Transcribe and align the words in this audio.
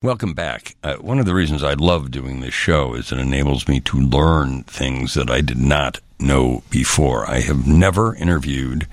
Welcome 0.00 0.32
back. 0.32 0.76
Uh, 0.84 0.94
one 0.98 1.18
of 1.18 1.26
the 1.26 1.34
reasons 1.34 1.64
I 1.64 1.74
love 1.74 2.12
doing 2.12 2.38
this 2.38 2.54
show 2.54 2.94
is 2.94 3.10
it 3.10 3.18
enables 3.18 3.66
me 3.66 3.80
to 3.80 3.98
learn 3.98 4.62
things 4.62 5.14
that 5.14 5.28
I 5.28 5.40
did 5.40 5.58
not 5.58 5.98
know 6.20 6.62
before. 6.70 7.28
I 7.28 7.40
have 7.40 7.66
never 7.66 8.14
interviewed, 8.14 8.86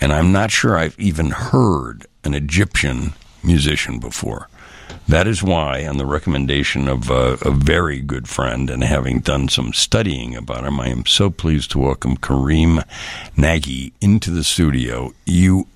and 0.00 0.12
I'm 0.12 0.32
not 0.32 0.50
sure 0.50 0.76
I've 0.76 0.98
even 0.98 1.30
heard 1.30 2.08
an 2.24 2.34
Egyptian 2.34 3.12
musician 3.44 4.00
before. 4.00 4.48
That 5.06 5.28
is 5.28 5.40
why, 5.40 5.86
on 5.86 5.98
the 5.98 6.04
recommendation 6.04 6.88
of 6.88 7.10
a, 7.10 7.38
a 7.42 7.52
very 7.52 8.00
good 8.00 8.28
friend 8.28 8.70
and 8.70 8.82
having 8.82 9.20
done 9.20 9.48
some 9.48 9.72
studying 9.72 10.34
about 10.34 10.64
him, 10.64 10.80
I 10.80 10.88
am 10.88 11.06
so 11.06 11.30
pleased 11.30 11.70
to 11.70 11.78
welcome 11.78 12.16
Karim 12.16 12.80
Nagi 13.36 13.92
into 14.00 14.32
the 14.32 14.42
studio. 14.42 15.14
You, 15.26 15.68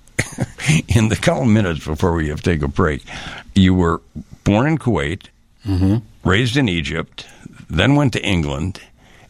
in 0.89 1.11
the 1.11 1.17
couple 1.17 1.45
minutes 1.45 1.87
before 1.87 2.13
we 2.13 2.27
have 2.31 2.43
to 2.43 2.51
take 2.51 2.63
a 2.63 2.67
break, 2.67 3.05
you 3.55 3.73
were 3.73 4.01
born 4.49 4.67
in 4.67 4.79
Kuwait, 4.79 5.29
Mm-hmm. 5.67 5.97
raised 6.29 6.57
in 6.57 6.69
Egypt, 6.69 7.27
then 7.69 7.95
went 7.97 8.13
to 8.15 8.21
England, 8.25 8.81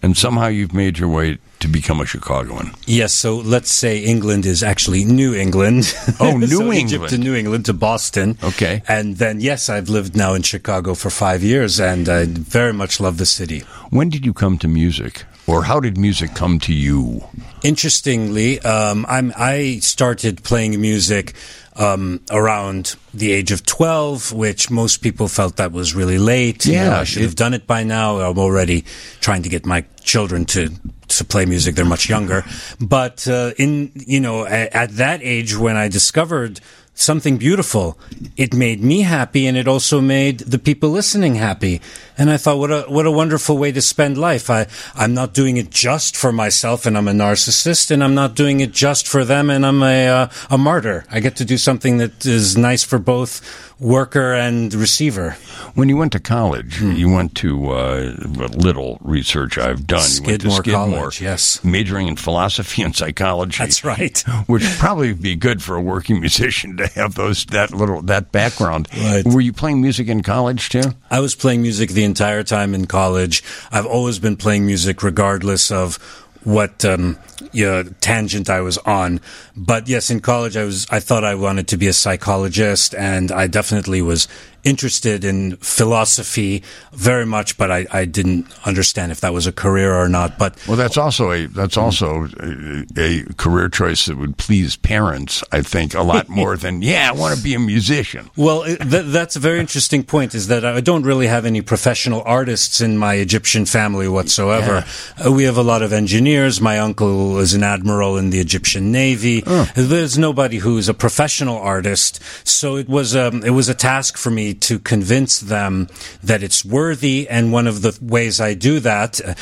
and 0.03 0.17
somehow 0.17 0.47
you've 0.47 0.75
made 0.75 0.99
your 0.99 1.09
way 1.09 1.39
to 1.59 1.67
become 1.69 2.01
a 2.01 2.07
Chicagoan. 2.07 2.71
Yes, 2.87 3.13
so 3.13 3.37
let's 3.55 3.73
say 3.73 3.99
England 3.99 4.47
is 4.47 4.63
actually 4.63 5.05
New 5.05 5.35
England. 5.35 5.93
Oh, 6.21 6.37
New 6.39 6.47
So 6.47 6.61
England. 6.61 6.79
Egypt 6.93 7.09
to 7.09 7.19
New 7.19 7.35
England 7.35 7.65
to 7.67 7.73
Boston. 7.73 8.37
Okay. 8.45 8.83
And 8.87 9.17
then, 9.17 9.41
yes, 9.41 9.69
I've 9.69 9.89
lived 9.89 10.15
now 10.15 10.35
in 10.35 10.43
Chicago 10.43 10.95
for 10.95 11.11
five 11.11 11.43
years, 11.43 11.81
and 11.81 12.09
I 12.09 12.27
very 12.27 12.73
much 12.73 13.01
love 13.01 13.17
the 13.17 13.27
city. 13.27 13.65
When 13.91 14.09
did 14.11 14.25
you 14.25 14.33
come 14.33 14.59
to 14.59 14.69
music? 14.69 15.25
Or 15.49 15.65
how 15.65 15.81
did 15.81 15.97
music 15.99 16.35
come 16.35 16.61
to 16.61 16.73
you? 16.75 17.25
Interestingly, 17.65 18.61
um, 18.61 19.07
I'm, 19.09 19.33
I 19.37 19.79
started 19.81 20.45
playing 20.45 20.79
music 20.81 21.33
um, 21.79 22.21
around 22.31 22.97
the 23.15 23.33
age 23.33 23.51
of 23.53 23.65
12, 23.65 24.33
which 24.33 24.71
most 24.71 24.99
people 24.99 25.29
felt 25.29 25.57
that 25.57 25.73
was 25.73 25.95
really 25.95 26.19
late. 26.19 26.67
You 26.67 26.75
know, 26.75 26.83
Yeah, 26.85 27.01
I 27.01 27.05
should 27.05 27.23
it- 27.23 27.27
have 27.27 27.35
done 27.37 27.55
it 27.55 27.67
by 27.67 27.85
now. 27.85 28.19
I'm 28.21 28.39
already 28.39 28.85
trying 29.21 29.43
to 29.43 29.49
get 29.49 29.65
my 29.65 29.85
children 30.03 30.45
to 30.47 30.71
to 31.09 31.25
play 31.25 31.47
music. 31.47 31.75
They're 31.75 31.87
much 31.87 32.09
younger. 32.11 32.45
But 32.81 33.27
uh, 33.29 33.53
in 33.57 33.93
you 33.95 34.21
know 34.21 34.45
at, 34.45 34.75
at 34.75 34.91
that 34.97 35.21
age 35.23 35.57
when 35.57 35.77
I 35.77 35.89
discovered 35.89 36.61
something 36.95 37.39
beautiful, 37.39 37.97
it 38.37 38.53
made 38.53 38.83
me 38.83 39.03
happy, 39.03 39.47
and 39.47 39.57
it 39.57 39.69
also 39.69 40.01
made 40.01 40.41
the 40.41 40.59
people 40.59 40.91
listening 40.91 41.37
happy. 41.37 41.81
And 42.19 42.31
I 42.31 42.37
thought, 42.37 42.59
what 42.59 42.71
a 42.73 42.83
what 42.89 43.07
a 43.07 43.11
wonderful 43.13 43.57
way 43.59 43.71
to 43.73 43.81
spend 43.81 44.19
life. 44.19 44.51
I 44.51 44.67
I'm 44.97 45.15
not 45.15 45.33
doing 45.35 45.57
it 45.57 45.71
just 45.71 46.17
for 46.17 46.33
myself, 46.33 46.85
and 46.85 46.99
I'm 46.99 47.07
a 47.09 47.13
narcissist, 47.13 47.91
and 47.93 48.03
I'm 48.03 48.15
not 48.15 48.35
doing 48.35 48.59
it 48.61 48.73
just 48.73 49.07
for 49.07 49.25
them, 49.25 49.51
and 49.51 49.65
I'm 49.65 49.83
a 49.83 50.09
uh, 50.09 50.29
a 50.51 50.59
martyr. 50.59 51.05
I 51.11 51.21
get 51.21 51.37
to 51.37 51.45
do 51.45 51.57
something 51.57 51.99
that 51.99 52.27
is 52.27 52.57
nice 52.59 52.83
for 52.83 52.99
both 52.99 53.41
worker 53.81 54.33
and 54.35 54.75
receiver. 54.75 55.37
When 55.75 55.89
you 55.89 55.97
went 55.97 56.11
to 56.13 56.19
college, 56.21 56.79
Hmm. 56.79 56.93
you 56.93 57.09
went 57.09 57.37
to 57.37 57.71
uh, 57.71 58.15
little 58.57 58.99
research 59.01 59.57
I've 59.57 59.87
done. 59.87 60.03
you 60.11 60.23
went 60.25 60.41
to 60.43 60.51
Skidmore 60.51 60.63
Skidmore, 60.65 60.99
College, 60.99 61.21
yes. 61.23 61.63
majoring 61.63 62.09
in 62.09 62.17
philosophy 62.17 62.83
and 62.83 62.97
psychology. 62.97 63.59
That's 63.59 63.85
right. 63.85 64.19
Which 64.49 64.65
probably 64.79 64.89
would 64.89 64.89
probably 64.89 65.13
be 65.13 65.37
good 65.37 65.63
for 65.63 65.77
a 65.77 65.81
working 65.81 66.19
musician 66.27 66.77
to 66.79 66.89
have 66.89 67.15
those 67.15 67.45
that 67.47 67.73
little 67.73 68.03
that 68.03 68.33
background. 68.33 68.89
Right. 68.97 69.25
Were 69.25 69.41
you 69.41 69.53
playing 69.53 69.81
music 69.81 70.09
in 70.09 70.23
college 70.25 70.71
too? 70.71 70.83
I 71.11 71.21
was 71.21 71.37
playing 71.37 71.63
music 71.63 71.91
the 71.91 72.08
entire 72.09 72.43
time 72.43 72.75
in 72.75 72.87
college. 72.87 73.45
I've 73.71 73.87
always 73.87 74.19
been 74.19 74.37
playing 74.37 74.67
music 74.67 75.03
regardless 75.03 75.71
of 75.71 75.97
what 76.45 76.85
um, 76.85 77.19
yeah, 77.53 77.83
tangent 78.01 78.49
I 78.49 78.61
was 78.61 78.79
on. 78.79 79.21
But 79.57 79.89
yes, 79.89 80.11
in 80.11 80.21
college, 80.21 80.57
I 80.57 80.65
was. 80.65 80.87
I 80.91 81.01
thought 81.01 81.25
I 81.25 81.35
wanted 81.35 81.69
to 81.69 81.77
be 81.77 81.89
a 81.89 81.93
psychologist, 81.93 82.95
and 82.95 83.31
I 83.31 83.47
definitely 83.47 84.03
was 84.03 84.29
interested 84.69 85.25
in 85.25 85.57
philosophy 85.57 86.63
very 86.93 87.27
much. 87.27 87.57
But 87.57 87.71
I, 87.71 87.87
I 87.93 88.05
didn't 88.05 88.47
understand 88.67 89.13
if 89.13 89.21
that 89.21 89.33
was 89.33 89.47
a 89.47 89.53
career 89.53 89.95
or 89.95 90.09
not. 90.09 90.39
But 90.39 90.57
Well, 90.67 90.77
that's 90.77 90.97
also 90.97 91.33
a 91.33 91.47
that's 91.47 91.77
also 91.77 92.29
a, 92.41 92.85
a 92.97 93.25
career 93.35 93.69
choice 93.69 94.07
that 94.07 94.17
would 94.17 94.37
please 94.37 94.77
parents. 94.77 95.43
I 95.53 95.63
think 95.63 95.95
a 95.95 96.03
lot 96.03 96.29
more 96.29 96.57
than 96.57 96.83
yeah, 96.93 97.11
I 97.11 97.13
want 97.13 97.37
to 97.37 97.43
be 97.43 97.55
a 97.55 97.59
musician. 97.59 98.31
Well, 98.37 98.65
th- 98.65 98.79
that's 99.07 99.37
a 99.37 99.41
very 99.41 99.61
interesting 99.61 100.05
point. 100.05 100.35
Is 100.35 100.49
that 100.49 100.65
I 100.65 100.81
don't 100.81 101.05
really 101.05 101.27
have 101.27 101.45
any 101.47 101.63
professional 101.63 102.23
artists 102.25 102.81
in 102.81 102.99
my 102.99 103.15
Egyptian 103.15 103.65
family 103.67 104.09
whatsoever. 104.09 104.85
Uh, 105.25 105.33
we 105.33 105.45
have 105.45 105.57
a 105.57 105.63
lot 105.63 105.83
of 105.83 105.93
engineers. 105.93 106.61
My 106.61 106.79
uncle 106.79 107.39
is 107.39 107.55
an 107.55 107.63
admiral 107.63 108.17
in 108.17 108.31
the 108.31 108.41
Egyptian 108.41 108.93
Navy. 108.93 109.43
There's 109.75 110.19
nobody 110.19 110.59
who's 110.59 110.89
a 110.89 110.95
professional 110.95 111.59
artist. 111.59 112.21
So 112.45 112.77
it 112.77 112.89
was 112.89 113.15
um, 113.17 113.43
it 113.45 113.51
was 113.51 113.69
a 113.69 113.75
task 113.75 114.17
for 114.17 114.31
me 114.31 114.55
to 114.63 114.79
convince 114.79 115.41
them 115.41 115.89
that 116.23 116.43
it's 116.43 116.65
worthy. 116.65 117.29
And 117.29 117.53
one 117.53 117.67
of 117.67 117.83
the 117.83 117.99
ways 118.01 118.41
I 118.41 118.55
do 118.55 118.81
that. 118.81 119.21
Uh, 119.25 119.35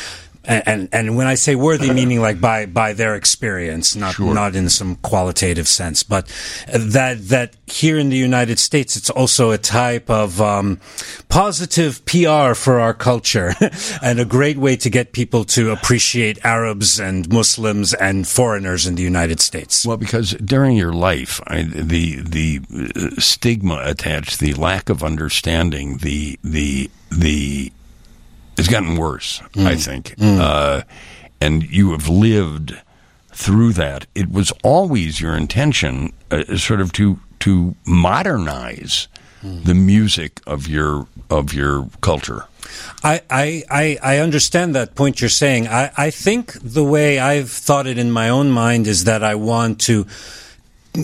And 0.46 0.88
and 0.92 1.16
when 1.16 1.26
I 1.26 1.34
say 1.34 1.54
worthy, 1.54 1.92
meaning 2.00 2.20
like 2.20 2.40
by 2.40 2.66
by 2.66 2.92
their 2.92 3.14
experience, 3.14 3.96
not 3.96 4.18
not 4.18 4.54
in 4.54 4.68
some 4.68 4.96
qualitative 4.96 5.68
sense, 5.68 6.02
but 6.02 6.26
that 6.68 7.28
that 7.28 7.56
here 7.66 7.98
in 7.98 8.10
the 8.10 8.16
United 8.16 8.58
States, 8.58 8.96
it's 8.96 9.10
also 9.10 9.50
a 9.50 9.58
type 9.58 10.08
of 10.08 10.40
um, 10.40 10.80
positive 11.28 12.04
PR 12.06 12.54
for 12.54 12.78
our 12.78 12.94
culture, 12.94 13.54
and 14.02 14.20
a 14.20 14.24
great 14.24 14.56
way 14.56 14.76
to 14.76 14.90
get 14.90 15.12
people 15.12 15.44
to 15.44 15.72
appreciate 15.72 16.44
Arabs 16.44 17.00
and 17.00 17.32
Muslims 17.32 17.92
and 17.94 18.26
foreigners 18.26 18.86
in 18.86 18.94
the 18.94 19.02
United 19.02 19.40
States. 19.40 19.84
Well, 19.84 19.96
because 19.96 20.32
during 20.34 20.76
your 20.76 20.92
life, 20.92 21.40
I, 21.46 21.62
the 21.62 22.20
the 22.20 22.60
uh, 22.94 23.20
stigma 23.20 23.82
attached, 23.84 24.38
the 24.38 24.54
lack 24.54 24.88
of 24.88 25.02
understanding, 25.02 25.98
the 25.98 26.38
the 26.44 26.90
the 27.10 27.72
has 28.56 28.68
gotten 28.68 28.96
worse. 28.96 29.42
I 29.56 29.76
think, 29.76 30.14
uh, 30.20 30.82
and 31.40 31.62
you 31.62 31.92
have 31.92 32.08
lived 32.08 32.76
through 33.32 33.72
that. 33.74 34.06
It 34.14 34.30
was 34.30 34.52
always 34.64 35.20
your 35.20 35.36
intention, 35.36 36.12
uh, 36.30 36.56
sort 36.56 36.80
of 36.80 36.92
to 36.92 37.18
to 37.40 37.74
modernize 37.86 39.08
the 39.42 39.74
music 39.74 40.40
of 40.46 40.66
your 40.66 41.06
of 41.30 41.52
your 41.52 41.88
culture. 42.00 42.46
I, 43.04 43.22
I, 43.30 43.62
I, 43.70 43.98
I 44.02 44.18
understand 44.18 44.74
that 44.74 44.94
point 44.94 45.20
you're 45.20 45.30
saying. 45.30 45.68
I, 45.68 45.92
I 45.96 46.10
think 46.10 46.52
the 46.60 46.82
way 46.82 47.18
I've 47.18 47.50
thought 47.50 47.86
it 47.86 47.98
in 47.98 48.10
my 48.10 48.28
own 48.28 48.50
mind 48.50 48.86
is 48.86 49.04
that 49.04 49.22
I 49.22 49.36
want 49.36 49.80
to 49.82 50.06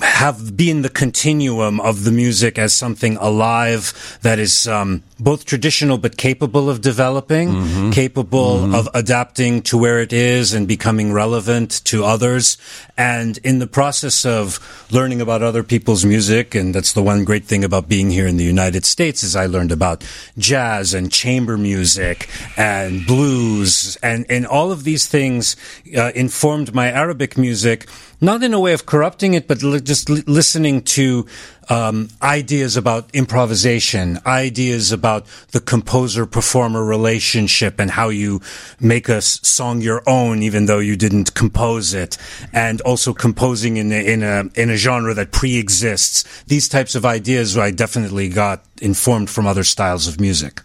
have 0.01 0.57
be 0.57 0.71
in 0.71 0.83
the 0.83 0.89
continuum 0.89 1.79
of 1.81 2.05
the 2.05 2.11
music 2.11 2.59
as 2.59 2.73
something 2.73 3.17
alive 3.19 4.19
that 4.23 4.39
is 4.39 4.67
um, 4.67 5.03
both 5.23 5.45
traditional 5.45 5.99
but 5.99 6.17
capable 6.17 6.69
of 6.69 6.81
developing, 6.81 7.93
capable 7.93 8.75
of 8.75 8.89
adapting 8.95 9.63
to 9.63 9.79
where 9.79 10.01
it 10.01 10.13
is 10.13 10.53
and 10.53 10.67
becoming 10.67 11.13
relevant 11.13 11.85
to 11.85 12.05
others. 12.05 12.59
And 12.97 13.39
in 13.39 13.59
the 13.59 13.67
process 13.67 14.25
of 14.27 14.59
learning 14.91 15.21
about 15.21 15.43
other 15.43 15.63
people's 15.63 16.05
music, 16.05 16.55
and 16.55 16.75
that's 16.75 16.93
the 16.93 17.03
one 17.03 17.25
great 17.25 17.45
thing 17.45 17.63
about 17.65 17.89
being 17.89 18.11
here 18.11 18.27
in 18.27 18.37
the 18.37 18.45
United 18.45 18.85
States 18.85 19.23
is 19.23 19.37
I 19.37 19.47
learned 19.47 19.73
about 19.73 20.05
jazz 20.39 20.93
and 20.95 21.11
chamber 21.13 21.57
music 21.57 22.29
and 22.57 23.07
blues 23.07 23.97
and, 24.03 24.27
and 24.29 24.47
all 24.47 24.73
of 24.73 24.85
these 24.85 25.07
things 25.07 25.57
uh, 25.97 26.11
informed 26.15 26.75
my 26.75 26.91
Arabic 26.91 27.39
music 27.39 27.87
not 28.21 28.43
in 28.45 28.55
a 28.55 28.61
way 28.61 28.73
of 28.73 28.87
corrupting 28.87 29.35
it, 29.35 29.49
but 29.49 29.65
li- 29.65 29.81
just 29.81 30.09
li- 30.09 30.23
listening 30.29 30.81
to 30.83 31.27
um, 31.69 32.09
ideas 32.21 32.77
about 32.77 33.09
improvisation, 33.15 34.19
ideas 34.27 34.93
about 34.93 35.27
the 35.53 35.61
composer 35.61 36.27
performer 36.27 36.85
relationship 36.85 37.79
and 37.79 37.91
how 37.91 38.09
you 38.09 38.41
make 38.81 39.09
a 39.09 39.23
song 39.23 39.81
your 39.81 40.03
own, 40.07 40.43
even 40.43 40.67
though 40.67 40.79
you 40.79 40.97
didn't 40.97 41.35
compose 41.35 41.95
it, 41.95 42.19
and 42.53 42.81
also 42.83 43.13
composing 43.13 43.77
in 43.77 43.93
a, 43.93 44.13
in 44.13 44.23
a 44.23 44.45
in 44.55 44.71
a 44.71 44.77
genre 44.77 45.15
that 45.15 45.33
pre-exists. 45.33 46.43
These 46.45 46.69
types 46.69 46.95
of 46.95 47.05
ideas, 47.05 47.57
I 47.57 47.71
definitely 47.71 48.29
got 48.29 48.65
informed 48.81 49.31
from 49.31 49.47
other 49.47 49.65
styles 49.65 50.09
of 50.09 50.21
music. 50.21 50.61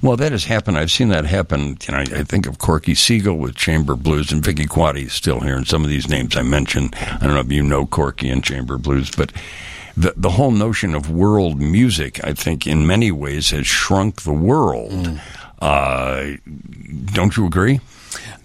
Well, 0.00 0.16
that 0.16 0.32
has 0.32 0.44
happened. 0.44 0.78
I've 0.78 0.92
seen 0.92 1.08
that 1.08 1.26
happen. 1.26 1.76
You 1.86 1.94
know, 1.94 1.98
I 1.98 2.22
think 2.22 2.46
of 2.46 2.58
Corky 2.58 2.94
Siegel 2.94 3.36
with 3.36 3.56
Chamber 3.56 3.96
Blues, 3.96 4.30
and 4.30 4.44
Vicki 4.44 4.64
Quade 4.64 4.96
is 4.96 5.12
still 5.12 5.40
here. 5.40 5.56
And 5.56 5.66
some 5.66 5.82
of 5.82 5.90
these 5.90 6.08
names 6.08 6.36
I 6.36 6.42
mentioned, 6.42 6.94
I 6.96 7.18
don't 7.18 7.34
know 7.34 7.40
if 7.40 7.50
you 7.50 7.64
know 7.64 7.84
Corky 7.84 8.28
and 8.28 8.44
Chamber 8.44 8.78
Blues, 8.78 9.10
but 9.10 9.32
the 9.98 10.14
the 10.16 10.30
whole 10.30 10.52
notion 10.52 10.94
of 10.94 11.10
world 11.10 11.60
music, 11.60 12.24
I 12.24 12.32
think, 12.32 12.66
in 12.66 12.86
many 12.86 13.10
ways, 13.10 13.50
has 13.50 13.66
shrunk 13.66 14.22
the 14.22 14.32
world. 14.32 15.20
Uh, 15.60 16.36
don't 17.12 17.36
you 17.36 17.46
agree? 17.46 17.80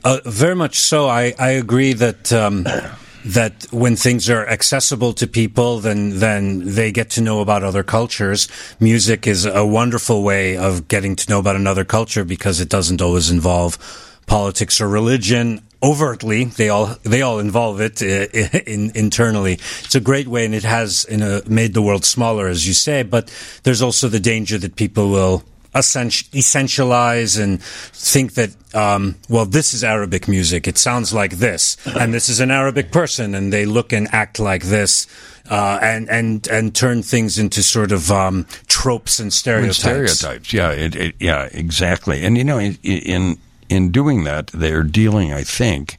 Uh, 0.03 0.19
very 0.25 0.55
much 0.55 0.79
so. 0.79 1.07
I, 1.07 1.33
I 1.37 1.51
agree 1.51 1.93
that 1.93 2.33
um, 2.33 2.65
that 3.25 3.67
when 3.71 3.95
things 3.95 4.29
are 4.29 4.47
accessible 4.47 5.13
to 5.13 5.27
people, 5.27 5.79
then 5.79 6.19
then 6.19 6.73
they 6.75 6.91
get 6.91 7.11
to 7.11 7.21
know 7.21 7.41
about 7.41 7.63
other 7.63 7.83
cultures. 7.83 8.47
Music 8.79 9.27
is 9.27 9.45
a 9.45 9.65
wonderful 9.65 10.23
way 10.23 10.57
of 10.57 10.87
getting 10.87 11.15
to 11.15 11.29
know 11.29 11.39
about 11.39 11.55
another 11.55 11.85
culture 11.85 12.25
because 12.25 12.59
it 12.59 12.69
doesn't 12.69 13.01
always 13.01 13.29
involve 13.29 13.77
politics 14.25 14.81
or 14.81 14.87
religion 14.87 15.61
overtly. 15.83 16.45
They 16.45 16.69
all 16.69 16.95
they 17.03 17.21
all 17.21 17.39
involve 17.39 17.81
it 17.81 18.01
uh, 18.01 18.59
in, 18.65 18.91
internally. 18.95 19.53
It's 19.53 19.95
a 19.95 20.01
great 20.01 20.27
way, 20.27 20.45
and 20.45 20.55
it 20.55 20.63
has 20.63 21.05
a, 21.09 21.43
made 21.47 21.73
the 21.73 21.81
world 21.81 22.05
smaller, 22.05 22.47
as 22.47 22.65
you 22.65 22.73
say. 22.73 23.03
But 23.03 23.31
there's 23.63 23.81
also 23.81 24.07
the 24.07 24.19
danger 24.19 24.57
that 24.57 24.75
people 24.75 25.11
will 25.11 25.43
essentialize 25.75 27.41
and 27.41 27.61
think 27.63 28.35
that 28.35 28.55
um, 28.75 29.15
well 29.27 29.45
this 29.45 29.73
is 29.73 29.83
arabic 29.83 30.27
music 30.27 30.67
it 30.67 30.77
sounds 30.77 31.11
like 31.13 31.31
this 31.37 31.77
and 31.97 32.13
this 32.13 32.29
is 32.29 32.39
an 32.39 32.51
arabic 32.51 32.91
person 32.91 33.33
and 33.33 33.51
they 33.51 33.65
look 33.65 33.91
and 33.91 34.07
act 34.11 34.39
like 34.39 34.61
this 34.65 35.07
uh, 35.49 35.79
and 35.81 36.07
and 36.11 36.47
and 36.47 36.75
turn 36.75 37.01
things 37.01 37.39
into 37.39 37.63
sort 37.63 37.91
of 37.91 38.11
um, 38.11 38.45
tropes 38.67 39.19
and 39.19 39.33
stereotypes 39.33 39.79
stereotypes 39.79 40.53
yeah 40.53 40.69
it, 40.69 40.95
it, 40.95 41.15
yeah 41.19 41.49
exactly 41.51 42.23
and 42.23 42.37
you 42.37 42.43
know 42.43 42.59
in, 42.59 42.77
in 42.83 43.37
in 43.73 43.91
doing 43.91 44.23
that 44.23 44.47
they're 44.47 44.83
dealing 44.83 45.33
i 45.33 45.43
think 45.43 45.97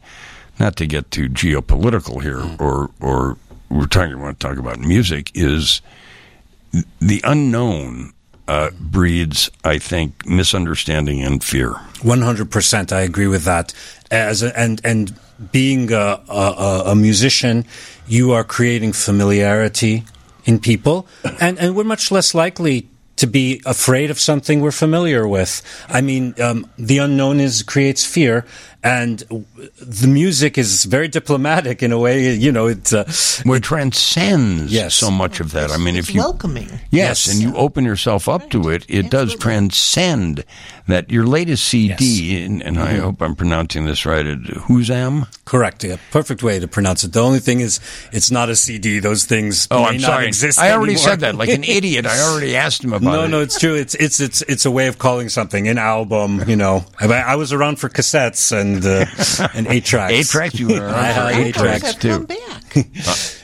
not 0.58 0.76
to 0.76 0.86
get 0.86 1.10
too 1.10 1.28
geopolitical 1.28 2.22
here 2.22 2.38
mm. 2.38 2.60
or 2.60 2.90
or 3.00 3.36
we're 3.68 3.86
talking 3.86 4.20
want 4.20 4.38
to 4.38 4.48
talk 4.48 4.58
about 4.58 4.78
music 4.78 5.30
is 5.34 5.80
the 7.00 7.20
unknown 7.24 8.12
uh, 8.46 8.70
breeds, 8.78 9.50
I 9.64 9.78
think, 9.78 10.26
misunderstanding 10.26 11.22
and 11.22 11.42
fear. 11.42 11.72
One 12.02 12.22
hundred 12.22 12.50
percent, 12.50 12.92
I 12.92 13.00
agree 13.00 13.26
with 13.26 13.44
that. 13.44 13.72
As 14.10 14.42
a, 14.42 14.58
and 14.58 14.80
and 14.84 15.14
being 15.50 15.92
a, 15.92 16.20
a, 16.28 16.82
a, 16.86 16.94
musician, 16.94 17.64
you 18.06 18.32
are 18.32 18.44
creating 18.44 18.92
familiarity 18.92 20.04
in 20.44 20.58
people, 20.58 21.06
and 21.40 21.58
and 21.58 21.74
we're 21.74 21.84
much 21.84 22.10
less 22.10 22.34
likely 22.34 22.88
to 23.16 23.26
be 23.26 23.62
afraid 23.64 24.10
of 24.10 24.18
something 24.18 24.60
we're 24.60 24.72
familiar 24.72 25.26
with. 25.26 25.62
I 25.88 26.00
mean, 26.00 26.34
um, 26.40 26.68
the 26.76 26.98
unknown 26.98 27.40
is 27.40 27.62
creates 27.62 28.04
fear, 28.04 28.44
and 28.84 29.20
the 29.80 30.06
music 30.06 30.58
is 30.58 30.84
very 30.84 31.08
diplomatic 31.08 31.82
in 31.82 31.90
a 31.90 31.98
way. 31.98 32.34
You 32.34 32.52
know, 32.52 32.66
it 32.66 32.92
uh, 32.92 33.04
well, 33.44 33.54
it 33.54 33.62
transcends 33.62 34.70
yes. 34.70 34.94
so 34.94 35.10
much 35.10 35.40
of 35.40 35.52
that. 35.52 35.70
I 35.70 35.78
mean, 35.78 35.96
if 35.96 36.14
you 36.14 36.20
welcoming, 36.20 36.68
yes, 36.90 37.26
yes, 37.26 37.32
and 37.32 37.40
you 37.42 37.56
open 37.56 37.84
yourself 37.84 38.28
up 38.28 38.42
right. 38.42 38.50
to 38.50 38.68
it, 38.68 38.84
it 38.88 39.10
does 39.10 39.34
transcend 39.36 40.44
that. 40.86 41.10
Your 41.10 41.26
latest 41.26 41.64
CD, 41.64 42.04
yes. 42.04 42.46
and, 42.46 42.62
and 42.62 42.76
mm-hmm. 42.76 42.86
I 42.86 42.94
hope 42.96 43.22
I'm 43.22 43.34
pronouncing 43.34 43.86
this 43.86 44.04
right. 44.04 44.26
Huzam, 44.26 45.28
correct? 45.46 45.82
Yeah, 45.84 45.96
perfect 46.10 46.42
way 46.42 46.58
to 46.58 46.68
pronounce 46.68 47.04
it. 47.04 47.12
The 47.12 47.22
only 47.22 47.40
thing 47.40 47.60
is, 47.60 47.80
it's 48.12 48.30
not 48.30 48.50
a 48.50 48.56
CD. 48.56 48.98
Those 48.98 49.24
things. 49.24 49.66
Oh, 49.70 49.84
I'm 49.84 49.98
sorry. 49.98 50.30
I 50.58 50.72
already 50.72 50.92
anymore. 50.92 51.08
said 51.08 51.20
that 51.20 51.36
like 51.36 51.48
an 51.48 51.64
idiot. 51.64 52.04
I 52.04 52.20
already 52.30 52.54
asked 52.54 52.84
him 52.84 52.92
about 52.92 53.03
no, 53.04 53.12
it. 53.12 53.16
No, 53.16 53.26
no, 53.26 53.40
it's 53.40 53.58
true. 53.58 53.74
It's 53.74 53.94
it's 53.94 54.20
it's 54.20 54.42
it's 54.42 54.64
a 54.64 54.70
way 54.70 54.86
of 54.88 54.98
calling 54.98 55.28
something 55.28 55.68
an 55.68 55.78
album. 55.78 56.42
You 56.48 56.56
know, 56.56 56.84
I, 57.00 57.06
I 57.06 57.36
was 57.36 57.52
around 57.52 57.78
for 57.78 57.88
cassettes 57.88 58.52
and. 58.52 58.84
Uh, 58.84 59.48
and 59.54 59.66
eight 59.66 59.84
tracks. 59.84 60.12
Eight 60.12 60.26
tracks. 60.26 60.58
You 60.58 60.68
were 60.68 60.88
I 60.88 61.04
had 61.04 61.34
eight 61.34 61.54
tracks 61.54 61.94
too. 61.94 62.26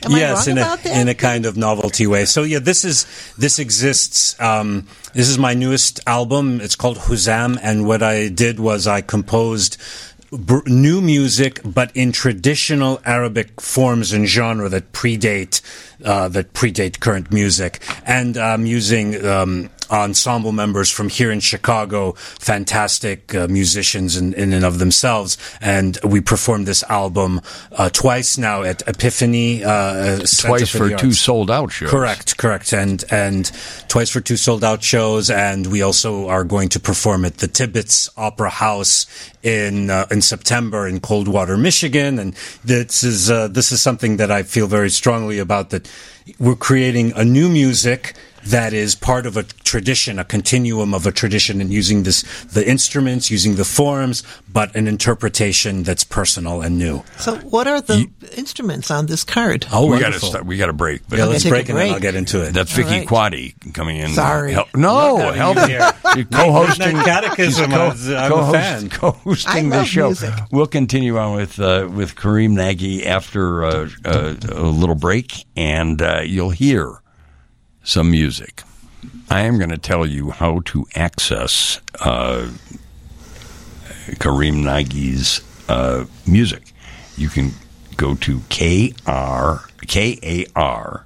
yes, 0.08 0.46
in 0.46 0.58
a 0.58 0.76
in 0.84 1.08
a 1.08 1.14
kind 1.14 1.46
of 1.46 1.56
novelty 1.56 2.06
way. 2.06 2.24
So 2.24 2.42
yeah, 2.42 2.58
this 2.58 2.84
is 2.84 3.06
this 3.36 3.58
exists. 3.58 4.40
Um, 4.40 4.86
this 5.12 5.28
is 5.28 5.38
my 5.38 5.54
newest 5.54 6.00
album. 6.06 6.60
It's 6.60 6.76
called 6.76 6.98
Huzam, 6.98 7.58
and 7.62 7.86
what 7.86 8.02
I 8.02 8.28
did 8.28 8.60
was 8.60 8.86
I 8.86 9.00
composed 9.00 9.76
new 10.66 11.00
music, 11.00 11.60
but 11.64 11.90
in 11.94 12.12
traditional 12.12 13.00
Arabic 13.04 13.60
forms 13.60 14.12
and 14.12 14.26
genre 14.26 14.68
that 14.68 14.92
predate 14.92 15.60
uh, 16.04 16.28
that 16.28 16.52
predate 16.52 17.00
current 17.00 17.32
music, 17.32 17.82
and 18.04 18.36
I'm 18.36 18.66
using 18.66 19.24
um, 19.26 19.70
ensemble 19.90 20.52
members 20.52 20.90
from 20.90 21.08
here 21.08 21.30
in 21.30 21.40
Chicago, 21.40 22.12
fantastic 22.12 23.34
uh, 23.34 23.46
musicians 23.48 24.16
in, 24.16 24.34
in, 24.34 24.52
and 24.52 24.64
of 24.64 24.78
themselves. 24.78 25.36
And 25.60 25.98
we 26.04 26.20
performed 26.20 26.66
this 26.66 26.82
album 26.84 27.40
uh, 27.72 27.90
twice 27.90 28.38
now 28.38 28.62
at 28.62 28.86
Epiphany. 28.88 29.64
Uh, 29.64 30.18
twice 30.18 30.70
for, 30.70 30.90
for 30.90 30.96
two 30.96 31.12
sold 31.12 31.50
out 31.50 31.72
shows. 31.72 31.90
Correct, 31.90 32.36
correct. 32.36 32.72
And, 32.72 33.04
and 33.10 33.50
twice 33.88 34.10
for 34.10 34.20
two 34.20 34.36
sold 34.36 34.64
out 34.64 34.82
shows. 34.82 35.30
And 35.30 35.66
we 35.66 35.82
also 35.82 36.28
are 36.28 36.44
going 36.44 36.68
to 36.70 36.80
perform 36.80 37.24
at 37.24 37.38
the 37.38 37.48
Tibbetts 37.48 38.08
Opera 38.16 38.50
House 38.50 39.06
in, 39.42 39.90
uh, 39.90 40.06
in 40.10 40.22
September 40.22 40.86
in 40.86 41.00
Coldwater, 41.00 41.56
Michigan. 41.56 42.18
And 42.18 42.34
this 42.64 43.02
is, 43.02 43.30
uh, 43.30 43.48
this 43.48 43.72
is 43.72 43.82
something 43.82 44.18
that 44.18 44.30
I 44.30 44.42
feel 44.42 44.66
very 44.66 44.90
strongly 44.90 45.38
about 45.38 45.70
that 45.70 45.90
we're 46.38 46.56
creating 46.56 47.12
a 47.16 47.24
new 47.24 47.48
music 47.48 48.14
that 48.46 48.72
is 48.72 48.94
part 48.94 49.26
of 49.26 49.36
a 49.36 49.42
tradition, 49.42 50.18
a 50.18 50.24
continuum 50.24 50.94
of 50.94 51.06
a 51.06 51.12
tradition, 51.12 51.60
and 51.60 51.72
using 51.72 52.02
this 52.02 52.22
the 52.44 52.68
instruments, 52.68 53.30
using 53.30 53.56
the 53.56 53.64
forms, 53.64 54.22
but 54.52 54.74
an 54.74 54.88
interpretation 54.88 55.82
that's 55.82 56.04
personal 56.04 56.62
and 56.62 56.78
new. 56.78 57.02
So, 57.18 57.36
what 57.38 57.66
are 57.66 57.80
the 57.80 58.00
you, 58.00 58.10
instruments 58.36 58.90
on 58.90 59.06
this 59.06 59.24
card? 59.24 59.66
Oh, 59.72 59.86
we 59.86 59.98
got 59.98 60.12
to 60.12 60.20
start. 60.20 60.44
we 60.46 60.56
got 60.56 60.66
to 60.66 60.72
break. 60.72 61.02
But 61.08 61.18
yeah, 61.18 61.26
let's 61.26 61.48
break, 61.48 61.68
and 61.68 61.78
then 61.78 61.94
I'll 61.94 62.00
get 62.00 62.14
into 62.14 62.44
it. 62.46 62.52
That's 62.52 62.72
Vicki 62.72 62.90
right. 62.90 63.08
Quade 63.08 63.54
coming 63.74 63.98
in. 63.98 64.10
Sorry, 64.10 64.52
help, 64.52 64.74
no, 64.74 65.32
help 65.32 65.58
here. 65.68 65.92
co-hosting 66.32 66.96
catechism. 66.96 67.70
Co- 67.70 67.90
I'm 67.90 68.30
co-host, 68.30 68.54
a 68.54 68.58
fan. 68.58 68.88
Co-hosting 68.90 69.68
the 69.70 69.84
show. 69.84 70.06
Music. 70.06 70.34
We'll 70.50 70.66
continue 70.66 71.18
on 71.18 71.36
with 71.36 71.58
uh, 71.60 71.88
with 71.92 72.16
Karim 72.16 72.54
Nagi 72.54 73.04
after 73.04 73.64
uh, 73.64 73.88
uh, 74.04 74.34
a 74.50 74.62
little 74.62 74.94
break, 74.94 75.44
and 75.56 76.00
uh, 76.00 76.22
you'll 76.24 76.50
hear 76.50 76.99
some 77.90 78.08
music. 78.08 78.62
I 79.28 79.40
am 79.40 79.58
going 79.58 79.70
to 79.70 79.78
tell 79.78 80.06
you 80.06 80.30
how 80.30 80.60
to 80.66 80.86
access 80.94 81.80
uh, 81.98 82.48
Karim 84.20 84.62
Nagi's 84.62 85.40
uh, 85.68 86.04
music. 86.24 86.72
You 87.16 87.28
can 87.28 87.50
go 87.96 88.14
to 88.14 88.42
K 88.48 88.94
R 89.06 89.64
K 89.88 90.18
A 90.22 90.46
R 90.54 91.04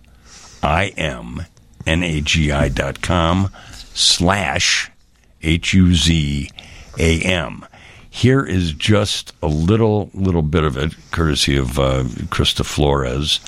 I 0.62 0.88
M 0.98 1.46
N 1.86 2.02
A 2.02 2.20
G 2.20 2.52
I 2.52 2.68
dot 2.68 3.00
com 3.00 3.50
slash 3.94 4.90
H 5.42 5.72
U 5.72 5.94
Z 5.94 6.50
A 6.98 7.20
M. 7.22 7.64
Here 8.10 8.44
is 8.44 8.72
just 8.72 9.32
a 9.42 9.48
little 9.48 10.10
little 10.12 10.42
bit 10.42 10.64
of 10.64 10.76
it, 10.76 10.94
courtesy 11.10 11.56
of 11.56 11.78
uh, 11.78 12.04
Krista 12.28 12.64
Flores. 12.64 13.40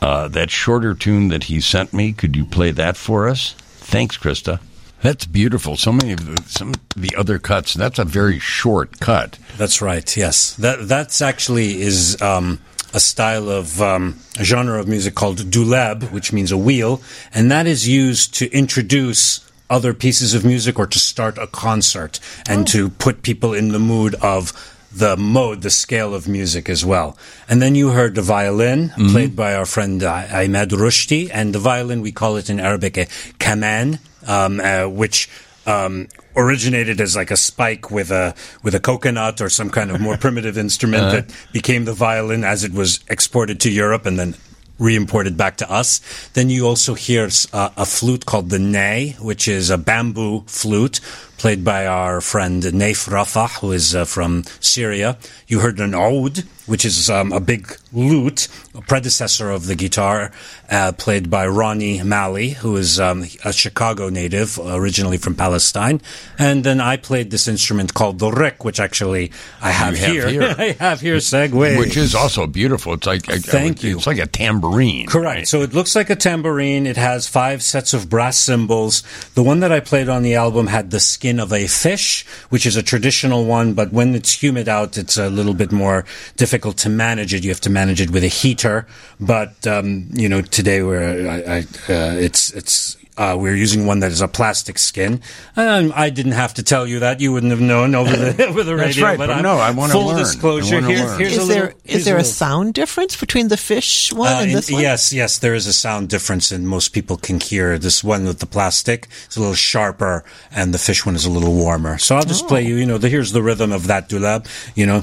Uh, 0.00 0.28
that 0.28 0.50
shorter 0.50 0.94
tune 0.94 1.28
that 1.28 1.44
he 1.44 1.60
sent 1.60 1.92
me, 1.92 2.12
could 2.12 2.34
you 2.34 2.44
play 2.44 2.70
that 2.70 2.96
for 2.96 3.28
us? 3.28 3.54
Thanks, 3.58 4.16
Krista. 4.16 4.60
That's 5.02 5.26
beautiful. 5.26 5.76
So 5.76 5.92
many 5.92 6.12
of 6.12 6.24
the, 6.24 6.42
some 6.48 6.70
of 6.70 6.80
the 6.96 7.14
other 7.16 7.38
cuts. 7.38 7.74
That's 7.74 7.98
a 7.98 8.04
very 8.04 8.38
short 8.38 9.00
cut. 9.00 9.38
That's 9.56 9.80
right. 9.80 10.16
Yes, 10.16 10.54
that 10.56 10.88
that's 10.88 11.22
actually 11.22 11.80
is 11.80 12.20
um, 12.20 12.60
a 12.92 13.00
style 13.00 13.48
of 13.48 13.80
um, 13.80 14.18
a 14.38 14.44
genre 14.44 14.78
of 14.78 14.88
music 14.88 15.14
called 15.14 15.38
dulab, 15.38 16.10
which 16.12 16.32
means 16.32 16.52
a 16.52 16.58
wheel, 16.58 17.00
and 17.32 17.50
that 17.50 17.66
is 17.66 17.88
used 17.88 18.34
to 18.34 18.50
introduce 18.52 19.50
other 19.70 19.94
pieces 19.94 20.34
of 20.34 20.44
music 20.44 20.78
or 20.78 20.86
to 20.86 20.98
start 20.98 21.38
a 21.38 21.46
concert 21.46 22.18
and 22.48 22.62
oh. 22.62 22.64
to 22.64 22.90
put 22.90 23.22
people 23.22 23.54
in 23.54 23.68
the 23.68 23.78
mood 23.78 24.14
of 24.16 24.52
the 24.92 25.16
mode, 25.16 25.62
the 25.62 25.70
scale 25.70 26.14
of 26.14 26.26
music 26.26 26.68
as 26.68 26.84
well. 26.84 27.16
And 27.48 27.62
then 27.62 27.74
you 27.74 27.90
heard 27.90 28.14
the 28.14 28.22
violin 28.22 28.88
mm-hmm. 28.88 29.08
played 29.10 29.36
by 29.36 29.54
our 29.54 29.66
friend 29.66 30.02
uh, 30.02 30.26
Ahmed 30.32 30.70
Rushdi, 30.70 31.30
and 31.32 31.54
the 31.54 31.58
violin 31.58 32.00
we 32.00 32.12
call 32.12 32.36
it 32.36 32.50
in 32.50 32.58
Arabic 32.58 32.96
a 32.98 33.06
kaman, 33.38 33.98
um, 34.26 34.60
uh, 34.60 34.88
which 34.88 35.28
um, 35.66 36.08
originated 36.36 37.00
as 37.00 37.16
like 37.16 37.30
a 37.30 37.36
spike 37.36 37.90
with 37.90 38.10
a 38.10 38.34
with 38.62 38.74
a 38.74 38.80
coconut 38.80 39.40
or 39.40 39.48
some 39.48 39.70
kind 39.70 39.90
of 39.90 40.00
more 40.00 40.16
primitive 40.26 40.58
instrument 40.58 41.04
uh-huh. 41.04 41.12
that 41.16 41.34
became 41.52 41.84
the 41.84 41.92
violin 41.92 42.44
as 42.44 42.64
it 42.64 42.72
was 42.72 43.00
exported 43.08 43.60
to 43.60 43.70
Europe 43.70 44.06
and 44.06 44.18
then 44.18 44.34
re-imported 44.78 45.36
back 45.36 45.58
to 45.58 45.70
us. 45.70 46.00
Then 46.32 46.48
you 46.48 46.66
also 46.66 46.94
hear 46.94 47.28
uh, 47.52 47.68
a 47.76 47.84
flute 47.84 48.24
called 48.24 48.48
the 48.48 48.58
ney, 48.58 49.14
which 49.20 49.46
is 49.46 49.68
a 49.68 49.76
bamboo 49.76 50.44
flute 50.46 51.00
played 51.40 51.64
by 51.64 51.86
our 51.86 52.20
friend 52.20 52.62
Naif 52.62 53.08
Rafah, 53.08 53.60
who 53.60 53.72
is 53.72 53.94
uh, 53.94 54.04
from 54.04 54.44
Syria. 54.60 55.16
You 55.48 55.60
heard 55.60 55.80
an 55.80 55.94
oud, 55.94 56.44
which 56.66 56.84
is 56.84 57.08
um, 57.08 57.32
a 57.32 57.40
big 57.40 57.74
lute, 57.94 58.46
a 58.74 58.82
predecessor 58.82 59.50
of 59.50 59.64
the 59.64 59.74
guitar, 59.74 60.32
uh, 60.70 60.92
played 60.92 61.30
by 61.30 61.46
Ronnie 61.46 62.02
Malley, 62.02 62.50
who 62.50 62.76
is 62.76 63.00
um, 63.00 63.24
a 63.42 63.54
Chicago 63.54 64.10
native, 64.10 64.58
originally 64.62 65.16
from 65.16 65.34
Palestine. 65.34 66.02
And 66.38 66.62
then 66.62 66.78
I 66.78 66.98
played 66.98 67.30
this 67.30 67.48
instrument 67.48 67.94
called 67.94 68.18
the 68.18 68.30
riq, 68.30 68.62
which 68.62 68.78
actually 68.78 69.32
I 69.62 69.70
have, 69.70 69.96
have 69.96 70.12
here. 70.12 70.28
here. 70.28 70.42
I 70.58 70.76
have 70.78 71.00
here, 71.00 71.16
segue. 71.16 71.78
Which 71.78 71.96
is 71.96 72.14
also 72.14 72.46
beautiful. 72.46 72.92
It's 72.94 73.06
like, 73.06 73.24
Thank 73.24 73.82
you. 73.82 73.96
It's 73.96 74.06
like 74.06 74.18
a 74.18 74.26
tambourine. 74.26 75.06
Correct. 75.06 75.24
Right? 75.24 75.48
So 75.48 75.62
it 75.62 75.72
looks 75.72 75.96
like 75.96 76.10
a 76.10 76.16
tambourine. 76.16 76.86
It 76.86 76.98
has 76.98 77.26
five 77.26 77.62
sets 77.62 77.94
of 77.94 78.10
brass 78.10 78.36
cymbals. 78.36 79.02
The 79.34 79.42
one 79.42 79.60
that 79.60 79.72
I 79.72 79.80
played 79.80 80.10
on 80.10 80.22
the 80.22 80.34
album 80.34 80.66
had 80.66 80.90
the 80.90 81.00
skin 81.00 81.29
skin 81.30 81.38
of 81.40 81.52
a 81.52 81.66
fish, 81.68 82.26
which 82.48 82.66
is 82.66 82.76
a 82.76 82.82
traditional 82.82 83.44
one, 83.44 83.72
but 83.74 83.92
when 83.92 84.14
it's 84.14 84.42
humid 84.42 84.68
out, 84.68 84.98
it's 84.98 85.16
a 85.16 85.30
little 85.30 85.54
bit 85.54 85.70
more 85.70 86.04
difficult 86.36 86.76
to 86.78 86.88
manage 86.88 87.32
it. 87.32 87.44
You 87.44 87.50
have 87.50 87.60
to 87.60 87.70
manage 87.70 88.00
it 88.00 88.10
with 88.10 88.24
a 88.24 88.28
heater. 88.28 88.86
But 89.20 89.64
um, 89.66 90.08
you 90.12 90.28
know, 90.28 90.42
today 90.42 90.82
we're 90.82 91.28
I, 91.28 91.38
I, 91.38 91.58
uh, 91.92 92.16
it's 92.18 92.50
it's 92.52 92.96
Uh, 93.20 93.36
we 93.36 93.50
were 93.50 93.54
using 93.54 93.84
one 93.84 94.00
that 94.00 94.10
is 94.10 94.22
a 94.22 94.28
plastic 94.28 94.78
skin. 94.78 95.20
Um, 95.54 95.92
I 95.94 96.08
didn't 96.08 96.32
have 96.32 96.54
to 96.54 96.62
tell 96.62 96.86
you 96.86 97.00
that; 97.00 97.20
you 97.20 97.32
wouldn't 97.34 97.50
have 97.52 97.60
known 97.60 97.94
over 97.94 98.10
the 98.16 98.46
over 98.48 98.62
the 98.64 98.74
That's 98.76 98.96
radio. 98.96 99.04
right, 99.04 99.18
but 99.18 99.42
no, 99.42 99.56
I 99.58 99.72
wanna 99.72 99.92
full 99.92 100.06
learn. 100.06 100.16
I 100.16 100.20
disclosure. 100.20 100.76
wanna 100.76 100.86
Here- 100.88 101.04
learn. 101.06 101.18
here's 101.20 101.36
Is 101.36 101.44
a 101.44 101.52
there 101.52 101.62
little, 101.66 101.80
is 101.84 102.04
there 102.06 102.14
a 102.14 102.18
little- 102.24 102.32
sound 102.32 102.72
difference 102.72 103.16
between 103.16 103.48
the 103.48 103.58
fish 103.58 104.10
one 104.12 104.32
uh, 104.32 104.36
and 104.40 104.50
in- 104.50 104.56
this 104.56 104.70
one? 104.70 104.80
Yes, 104.80 105.12
yes, 105.12 105.38
there 105.38 105.54
is 105.54 105.66
a 105.66 105.72
sound 105.74 106.08
difference, 106.08 106.50
and 106.50 106.66
most 106.66 106.88
people 106.94 107.18
can 107.18 107.40
hear 107.40 107.78
this 107.78 108.02
one 108.02 108.24
with 108.24 108.38
the 108.38 108.46
plastic. 108.46 109.06
It's 109.26 109.36
a 109.36 109.40
little 109.40 109.54
sharper, 109.54 110.24
and 110.50 110.72
the 110.72 110.78
fish 110.78 111.04
one 111.04 111.14
is 111.14 111.26
a 111.26 111.30
little 111.30 111.52
warmer. 111.54 111.98
So 111.98 112.16
I'll 112.16 112.22
just 112.24 112.48
play 112.48 112.62
you. 112.64 112.76
You 112.76 112.86
know, 112.86 112.96
the, 112.98 113.10
here's 113.10 113.32
the 113.32 113.42
rhythm 113.42 113.70
of 113.70 113.86
that 113.88 114.08
dulab. 114.08 114.46
You 114.74 114.86
know. 114.86 115.02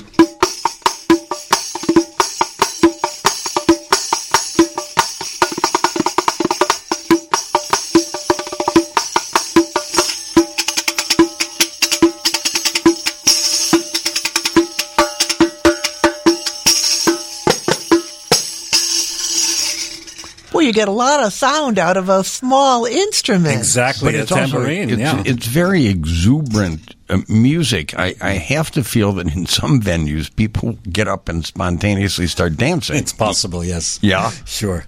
Get 20.77 20.88
a 20.88 20.91
lot 20.91 21.24
of 21.25 21.34
sound 21.34 21.79
out 21.79 21.98
of 21.98 22.10
a 22.10 22.24
small 22.24 22.86
instrument. 22.86 23.57
Exactly, 23.57 24.15
a 24.15 24.22
it's 24.22 24.31
also- 24.31 24.46
tambourine. 24.46 24.89
it's, 24.91 25.00
yeah. 25.00 25.24
it's 25.25 25.48
very 25.48 25.88
exuberant 25.88 26.96
uh, 27.10 27.17
music. 27.27 27.98
I, 27.98 28.13
I 28.22 28.34
have 28.34 28.69
to 28.72 28.84
feel 28.84 29.13
that 29.13 29.27
in 29.36 29.46
some 29.48 29.81
venues, 29.81 30.29
people 30.36 30.77
get 30.91 31.07
up 31.07 31.29
and 31.29 31.46
spontaneously 31.46 32.27
start 32.27 32.57
dancing. 32.57 32.96
It's 32.98 33.13
possible, 33.13 33.63
yes. 33.65 33.98
Yeah. 34.01 34.29
Sure. 34.46 34.86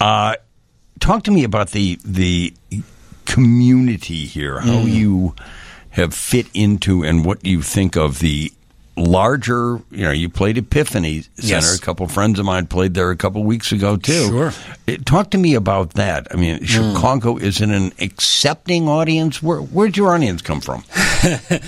Uh, 0.00 0.36
talk 1.00 1.24
to 1.24 1.30
me 1.30 1.44
about 1.44 1.70
the 1.70 1.98
the 2.04 2.54
community 3.26 4.26
here. 4.26 4.60
How 4.60 4.82
Mm. 4.82 4.92
you 4.92 5.34
have 5.90 6.14
fit 6.14 6.46
into 6.54 7.02
and 7.04 7.24
what 7.24 7.44
you 7.44 7.62
think 7.62 7.96
of 7.96 8.18
the 8.20 8.52
larger. 9.00 9.80
You 9.90 10.04
know, 10.04 10.10
you 10.10 10.28
played 10.28 10.58
Epiphany 10.58 11.22
Center. 11.22 11.46
Yes. 11.48 11.76
A 11.76 11.80
couple 11.80 12.06
friends 12.06 12.38
of 12.38 12.44
mine 12.46 12.66
played 12.66 12.94
there 12.94 13.10
a 13.10 13.16
couple 13.16 13.42
weeks 13.44 13.72
ago 13.72 13.96
too. 13.96 14.28
Sure. 14.28 14.52
Uh, 14.88 14.96
Talk 15.04 15.30
to 15.30 15.38
me 15.38 15.54
about 15.54 15.94
that. 15.94 16.26
I 16.30 16.34
Mm. 16.34 16.40
mean, 16.40 16.64
Chicago 16.64 17.36
is 17.36 17.60
it 17.60 17.70
an 17.70 17.92
accepting 18.00 18.88
audience? 18.88 19.42
Where 19.42 19.58
where'd 19.58 19.96
your 19.96 20.12
audience 20.14 20.42
come 20.42 20.60
from? 20.60 20.84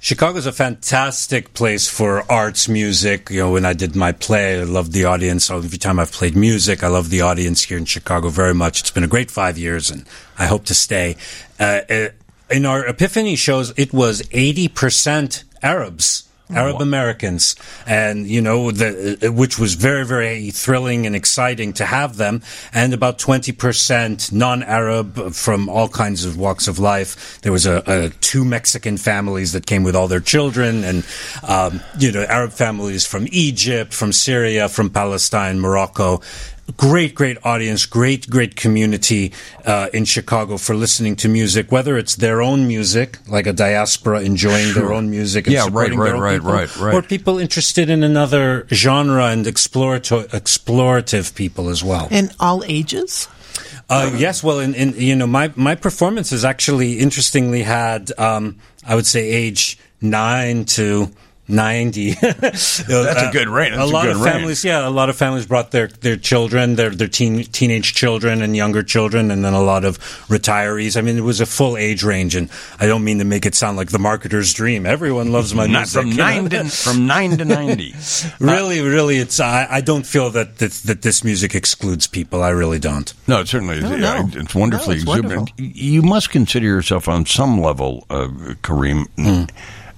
Chicago's 0.00 0.46
a 0.46 0.52
fantastic 0.52 1.54
place 1.54 1.88
for 1.88 2.24
arts, 2.30 2.68
music. 2.68 3.30
You 3.30 3.42
know, 3.42 3.52
when 3.52 3.64
I 3.64 3.72
did 3.72 3.94
my 3.94 4.10
play, 4.10 4.58
I 4.60 4.64
loved 4.64 4.92
the 4.92 5.04
audience. 5.04 5.48
Every 5.48 5.78
time 5.78 6.00
I've 6.00 6.10
played 6.10 6.34
music, 6.36 6.82
I 6.82 6.88
love 6.88 7.08
the 7.08 7.20
audience 7.20 7.62
here 7.62 7.78
in 7.78 7.84
Chicago 7.84 8.28
very 8.28 8.52
much. 8.52 8.80
It's 8.80 8.90
been 8.90 9.04
a 9.04 9.08
great 9.08 9.30
five 9.30 9.56
years, 9.58 9.92
and 9.92 10.04
I 10.36 10.46
hope 10.46 10.64
to 10.64 10.74
stay. 10.74 11.16
Uh, 11.60 11.82
uh, 11.88 12.08
in 12.50 12.66
our 12.66 12.84
Epiphany 12.84 13.36
shows, 13.36 13.72
it 13.76 13.92
was 13.92 14.22
80% 14.32 15.44
Arabs. 15.62 16.24
Arab 16.54 16.80
Americans, 16.80 17.56
and 17.86 18.26
you 18.26 18.40
know, 18.40 18.70
the, 18.70 19.18
uh, 19.22 19.32
which 19.32 19.58
was 19.58 19.74
very, 19.74 20.04
very 20.04 20.50
thrilling 20.50 21.06
and 21.06 21.16
exciting 21.16 21.72
to 21.74 21.84
have 21.84 22.16
them, 22.16 22.42
and 22.72 22.94
about 22.94 23.18
twenty 23.18 23.52
percent 23.52 24.32
non-Arab 24.32 25.32
from 25.32 25.68
all 25.68 25.88
kinds 25.88 26.24
of 26.24 26.36
walks 26.36 26.68
of 26.68 26.78
life. 26.78 27.40
There 27.42 27.52
was 27.52 27.66
a, 27.66 27.82
a 27.86 28.10
two 28.20 28.44
Mexican 28.44 28.96
families 28.96 29.52
that 29.52 29.66
came 29.66 29.82
with 29.82 29.96
all 29.96 30.08
their 30.08 30.20
children, 30.20 30.84
and 30.84 31.06
um, 31.46 31.80
you 31.98 32.12
know, 32.12 32.24
Arab 32.24 32.52
families 32.52 33.06
from 33.06 33.26
Egypt, 33.30 33.92
from 33.94 34.12
Syria, 34.12 34.68
from 34.68 34.90
Palestine, 34.90 35.60
Morocco. 35.60 36.20
Great, 36.76 37.14
great 37.14 37.38
audience, 37.44 37.86
great, 37.86 38.28
great 38.30 38.56
community 38.56 39.32
uh, 39.64 39.88
in 39.92 40.04
Chicago 40.04 40.56
for 40.56 40.74
listening 40.74 41.16
to 41.16 41.28
music, 41.28 41.72
whether 41.72 41.98
it's 41.98 42.16
their 42.16 42.40
own 42.40 42.68
music, 42.68 43.18
like 43.28 43.46
a 43.46 43.52
diaspora 43.52 44.20
enjoying 44.22 44.72
their 44.74 44.92
own 44.92 45.10
music 45.10 45.46
and 45.46 45.54
Yeah, 45.54 45.60
right, 45.60 45.66
supporting 45.66 45.98
their 45.98 46.14
right, 46.14 46.40
own 46.40 46.46
right, 46.46 46.68
people, 46.68 46.84
right, 46.84 46.92
right. 46.92 46.94
or 46.94 47.02
people 47.02 47.38
interested 47.38 47.90
in 47.90 48.02
another 48.04 48.66
genre 48.68 49.26
and 49.26 49.44
explorato- 49.46 50.28
explorative 50.28 51.34
people 51.34 51.68
as 51.68 51.82
well. 51.82 52.08
And 52.10 52.32
all 52.38 52.62
ages? 52.64 53.28
Uh, 53.90 54.14
yes, 54.16 54.42
well, 54.42 54.60
in, 54.60 54.74
in 54.74 54.94
you 54.96 55.16
know 55.16 55.26
my 55.26 55.52
my 55.56 55.74
performances 55.74 56.44
actually 56.44 56.98
interestingly 56.98 57.62
had 57.62 58.10
um, 58.18 58.58
I 58.86 58.94
would 58.94 59.06
say 59.06 59.28
age 59.30 59.78
nine 60.00 60.64
to. 60.76 61.10
90 61.52 62.12
that's 62.40 62.80
a 62.80 63.30
good 63.32 63.48
range. 63.48 63.76
That's 63.76 63.90
a 63.90 63.92
a 63.92 63.92
lot 63.92 64.02
good 64.04 64.16
of 64.16 64.20
range. 64.22 64.32
families 64.36 64.64
yeah 64.64 64.86
a 64.86 64.90
lot 64.90 65.08
of 65.10 65.16
families 65.16 65.46
brought 65.46 65.70
their 65.70 65.86
their 65.88 66.16
children 66.16 66.76
their 66.76 66.90
their 66.90 67.08
teen 67.08 67.44
teenage 67.44 67.94
children 67.94 68.42
and 68.42 68.56
younger 68.56 68.82
children 68.82 69.30
and 69.30 69.44
then 69.44 69.52
a 69.54 69.62
lot 69.62 69.84
of 69.84 69.98
retirees 70.28 70.96
i 70.96 71.00
mean 71.00 71.16
it 71.18 71.20
was 71.22 71.40
a 71.40 71.46
full 71.46 71.76
age 71.76 72.02
range 72.02 72.34
and 72.34 72.48
i 72.80 72.86
don't 72.86 73.04
mean 73.04 73.18
to 73.18 73.24
make 73.24 73.44
it 73.46 73.54
sound 73.54 73.76
like 73.76 73.90
the 73.90 73.98
marketer's 73.98 74.52
dream 74.54 74.86
everyone 74.86 75.30
loves 75.32 75.54
my 75.54 75.66
Not 75.66 75.80
music 75.94 76.02
from 76.02 76.10
nine 76.16 76.48
to 76.50 76.64
from 76.64 77.06
nine 77.06 77.36
to 77.38 77.44
ninety. 77.44 77.94
really 78.40 78.80
really 78.80 79.18
it's 79.18 79.38
I, 79.40 79.66
I 79.70 79.80
don't 79.82 80.06
feel 80.06 80.30
that, 80.30 80.58
that 80.58 80.72
that 80.86 81.02
this 81.02 81.22
music 81.22 81.54
excludes 81.54 82.06
people 82.06 82.42
i 82.42 82.48
really 82.50 82.78
don't 82.78 83.12
No, 83.26 83.40
it 83.40 83.48
certainly 83.48 83.76
is. 83.76 83.82
Yeah, 83.84 83.96
no. 83.96 84.28
It's 84.32 84.54
wonderfully 84.54 84.96
No, 84.96 85.00
it's 85.02 85.10
exuberant. 85.10 85.50
wonderful. 85.50 85.64
You 85.82 86.02
must 86.02 86.30
consider 86.30 86.66
yourself 86.66 87.08
on 87.08 87.26
some 87.26 87.60
level, 87.60 88.06
uh, 88.10 88.28
Karim, 88.62 89.06
n- 89.18 89.48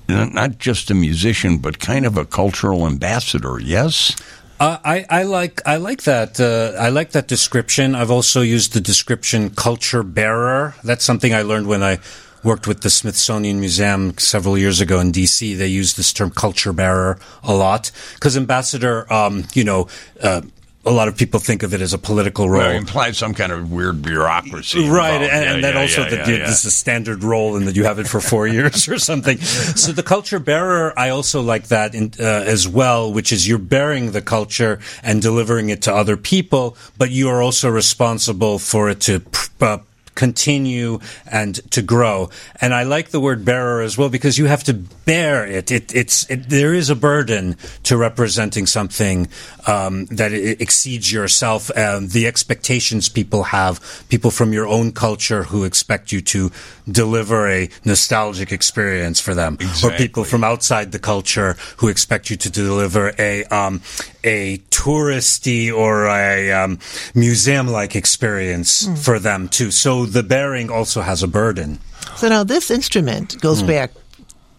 not 0.08 0.58
just 0.58 0.90
a 0.90 0.94
musician, 0.94 1.58
but 1.58 1.78
kind 1.78 2.06
of 2.06 2.16
a 2.16 2.24
cultural 2.24 2.86
ambassador. 2.86 3.58
Yes. 3.60 4.16
Uh, 4.60 4.78
I, 4.84 5.04
I 5.10 5.22
like 5.24 5.60
I 5.66 5.76
like 5.76 6.02
that 6.02 6.38
uh, 6.38 6.78
I 6.80 6.88
like 6.88 7.10
that 7.10 7.26
description. 7.26 7.94
I've 7.94 8.10
also 8.10 8.40
used 8.40 8.72
the 8.72 8.80
description 8.80 9.50
culture 9.50 10.02
bearer. 10.02 10.74
That's 10.84 11.04
something 11.04 11.34
I 11.34 11.42
learned 11.42 11.66
when 11.66 11.82
I 11.82 11.98
worked 12.44 12.68
with 12.68 12.82
the 12.82 12.90
Smithsonian 12.90 13.58
Museum 13.58 14.16
several 14.18 14.56
years 14.56 14.80
ago 14.80 15.00
in 15.00 15.10
D.C. 15.10 15.54
They 15.54 15.66
use 15.66 15.94
this 15.94 16.12
term 16.12 16.30
culture 16.30 16.72
bearer 16.72 17.18
a 17.42 17.54
lot 17.54 17.90
because 18.14 18.36
ambassador, 18.36 19.12
um, 19.12 19.44
you 19.54 19.64
know. 19.64 19.88
Uh, 20.22 20.42
a 20.86 20.90
lot 20.90 21.08
of 21.08 21.16
people 21.16 21.40
think 21.40 21.62
of 21.62 21.72
it 21.72 21.80
as 21.80 21.92
a 21.92 21.98
political 21.98 22.48
role. 22.48 22.62
Well, 22.62 22.70
it 22.70 22.76
implies 22.76 23.18
some 23.18 23.34
kind 23.34 23.52
of 23.52 23.72
weird 23.72 24.02
bureaucracy. 24.02 24.88
Right, 24.88 25.14
involved. 25.14 25.32
and, 25.32 25.44
Yeah, 25.44 25.54
and 25.54 25.64
then 25.64 25.74
yeah, 25.74 25.80
also 25.80 26.02
yeah, 26.02 26.08
that 26.10 26.28
yeah, 26.28 26.46
this 26.46 26.60
is 26.60 26.66
a 26.66 26.70
standard 26.70 27.24
role 27.24 27.56
and 27.56 27.66
that 27.66 27.76
you 27.76 27.84
have 27.84 27.98
it 27.98 28.06
for 28.06 28.20
four 28.20 28.46
years 28.56 28.88
or 28.88 28.98
something. 28.98 29.38
So 29.38 29.92
the 29.92 30.02
culture 30.02 30.38
bearer, 30.38 30.92
I 30.98 31.10
also 31.10 31.40
like 31.42 31.68
that 31.68 31.94
in, 31.94 32.12
uh, 32.18 32.22
as 32.22 32.68
well, 32.68 33.12
which 33.12 33.32
is 33.32 33.48
you're 33.48 33.58
bearing 33.58 34.12
the 34.12 34.22
culture 34.22 34.78
and 35.02 35.22
delivering 35.22 35.70
it 35.70 35.82
to 35.82 35.94
other 35.94 36.16
people, 36.16 36.76
but 36.98 37.10
you 37.10 37.28
are 37.28 37.42
also 37.42 37.68
responsible 37.70 38.58
for 38.58 38.90
it 38.90 39.00
to 39.02 39.22
uh, 39.60 39.78
continue 40.14 40.98
and 41.30 41.56
to 41.70 41.82
grow. 41.82 42.30
And 42.60 42.74
I 42.74 42.84
like 42.84 43.10
the 43.10 43.20
word 43.20 43.44
bearer 43.44 43.82
as 43.82 43.98
well 43.98 44.08
because 44.08 44.38
you 44.38 44.46
have 44.46 44.64
to 44.64 44.74
bear 44.74 45.46
it. 45.46 45.70
it 45.70 45.94
it's 45.94 46.28
it, 46.30 46.48
there 46.48 46.74
is 46.74 46.90
a 46.90 46.94
burden 46.94 47.56
to 47.84 47.96
representing 47.96 48.66
something 48.66 49.28
um, 49.66 50.06
that 50.06 50.32
exceeds 50.32 51.12
yourself. 51.12 51.70
Um, 51.76 52.08
the 52.08 52.26
expectations 52.26 53.08
people 53.08 53.44
have, 53.44 54.04
people 54.08 54.30
from 54.30 54.52
your 54.52 54.66
own 54.66 54.92
culture 54.92 55.44
who 55.44 55.64
expect 55.64 56.12
you 56.12 56.20
to 56.22 56.50
deliver 56.90 57.48
a 57.48 57.68
nostalgic 57.84 58.52
experience 58.52 59.20
for 59.20 59.34
them, 59.34 59.58
or 59.82 59.90
people 59.92 60.24
from 60.24 60.44
outside 60.44 60.92
the 60.92 60.98
culture 60.98 61.56
who 61.78 61.88
expect 61.88 62.30
you 62.30 62.36
to 62.36 62.50
deliver 62.50 63.12
a 63.18 63.44
um, 63.44 63.80
a 64.24 64.58
touristy 64.70 65.72
or 65.72 66.06
a 66.08 66.50
um, 66.52 66.78
museum-like 67.14 67.94
experience 67.94 68.88
for 69.04 69.18
them 69.18 69.48
too. 69.48 69.70
So 69.70 70.06
the 70.06 70.22
bearing 70.22 70.70
also 70.70 71.02
has 71.02 71.22
a 71.22 71.28
burden. 71.28 71.78
So 72.16 72.28
now 72.28 72.44
this 72.44 72.70
instrument 72.70 73.40
goes 73.40 73.60
Hmm. 73.60 73.66
back 73.66 73.90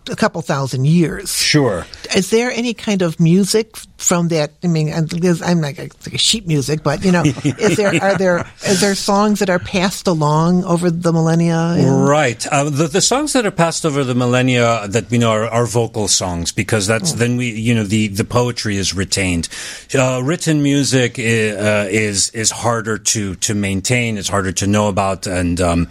a 0.10 0.16
couple 0.16 0.42
thousand 0.44 0.86
years. 0.86 1.36
Sure. 1.36 1.86
Is 2.16 2.30
there 2.30 2.52
any 2.52 2.74
kind 2.76 3.02
of 3.02 3.20
music 3.20 3.76
from 4.06 4.28
that? 4.30 4.52
I 4.64 4.68
mean, 4.68 4.90
and 4.90 5.12
I'm 5.44 5.62
like 5.62 5.80
a, 5.80 5.90
like 6.06 6.20
sheet 6.20 6.46
music, 6.48 6.84
but 6.84 7.04
you 7.04 7.12
know, 7.12 7.24
is 7.44 7.78
there 7.78 7.94
are 8.04 8.18
there 8.18 8.46
is 8.66 8.80
there 8.82 8.96
songs 8.96 9.40
that 9.40 9.50
are 9.50 9.60
passed 9.60 10.08
along 10.08 10.64
over 10.66 10.92
the 10.92 11.12
millennia? 11.12 11.58
and- 11.78 12.06
Right. 12.06 12.46
Uh, 12.48 12.70
the, 12.70 12.88
the 12.88 13.02
songs 13.02 13.34
that 13.34 13.46
are 13.46 13.52
passed 13.52 13.86
over 13.86 14.04
the 14.04 14.14
millennia 14.16 14.88
that 14.88 15.10
we 15.10 15.18
know 15.18 15.32
are, 15.32 15.46
are 15.48 15.66
vocal 15.66 16.08
songs 16.08 16.52
because 16.52 16.86
that's 16.88 17.14
then 17.14 17.38
we, 17.38 17.50
you 17.52 17.74
know, 17.74 17.84
the, 17.84 18.08
the 18.08 18.24
poetry 18.24 18.78
is 18.78 18.94
retained. 18.94 19.50
Uh, 19.94 20.22
written 20.24 20.62
music 20.62 21.18
i- 21.20 21.22
uh, 21.52 21.88
is 21.90 22.30
is 22.32 22.52
harder 22.52 22.98
to 22.98 23.36
to 23.36 23.54
maintain. 23.56 24.18
It's 24.18 24.30
harder 24.30 24.52
to 24.54 24.68
know 24.68 24.88
about, 24.88 25.26
and 25.28 25.60
um, 25.62 25.88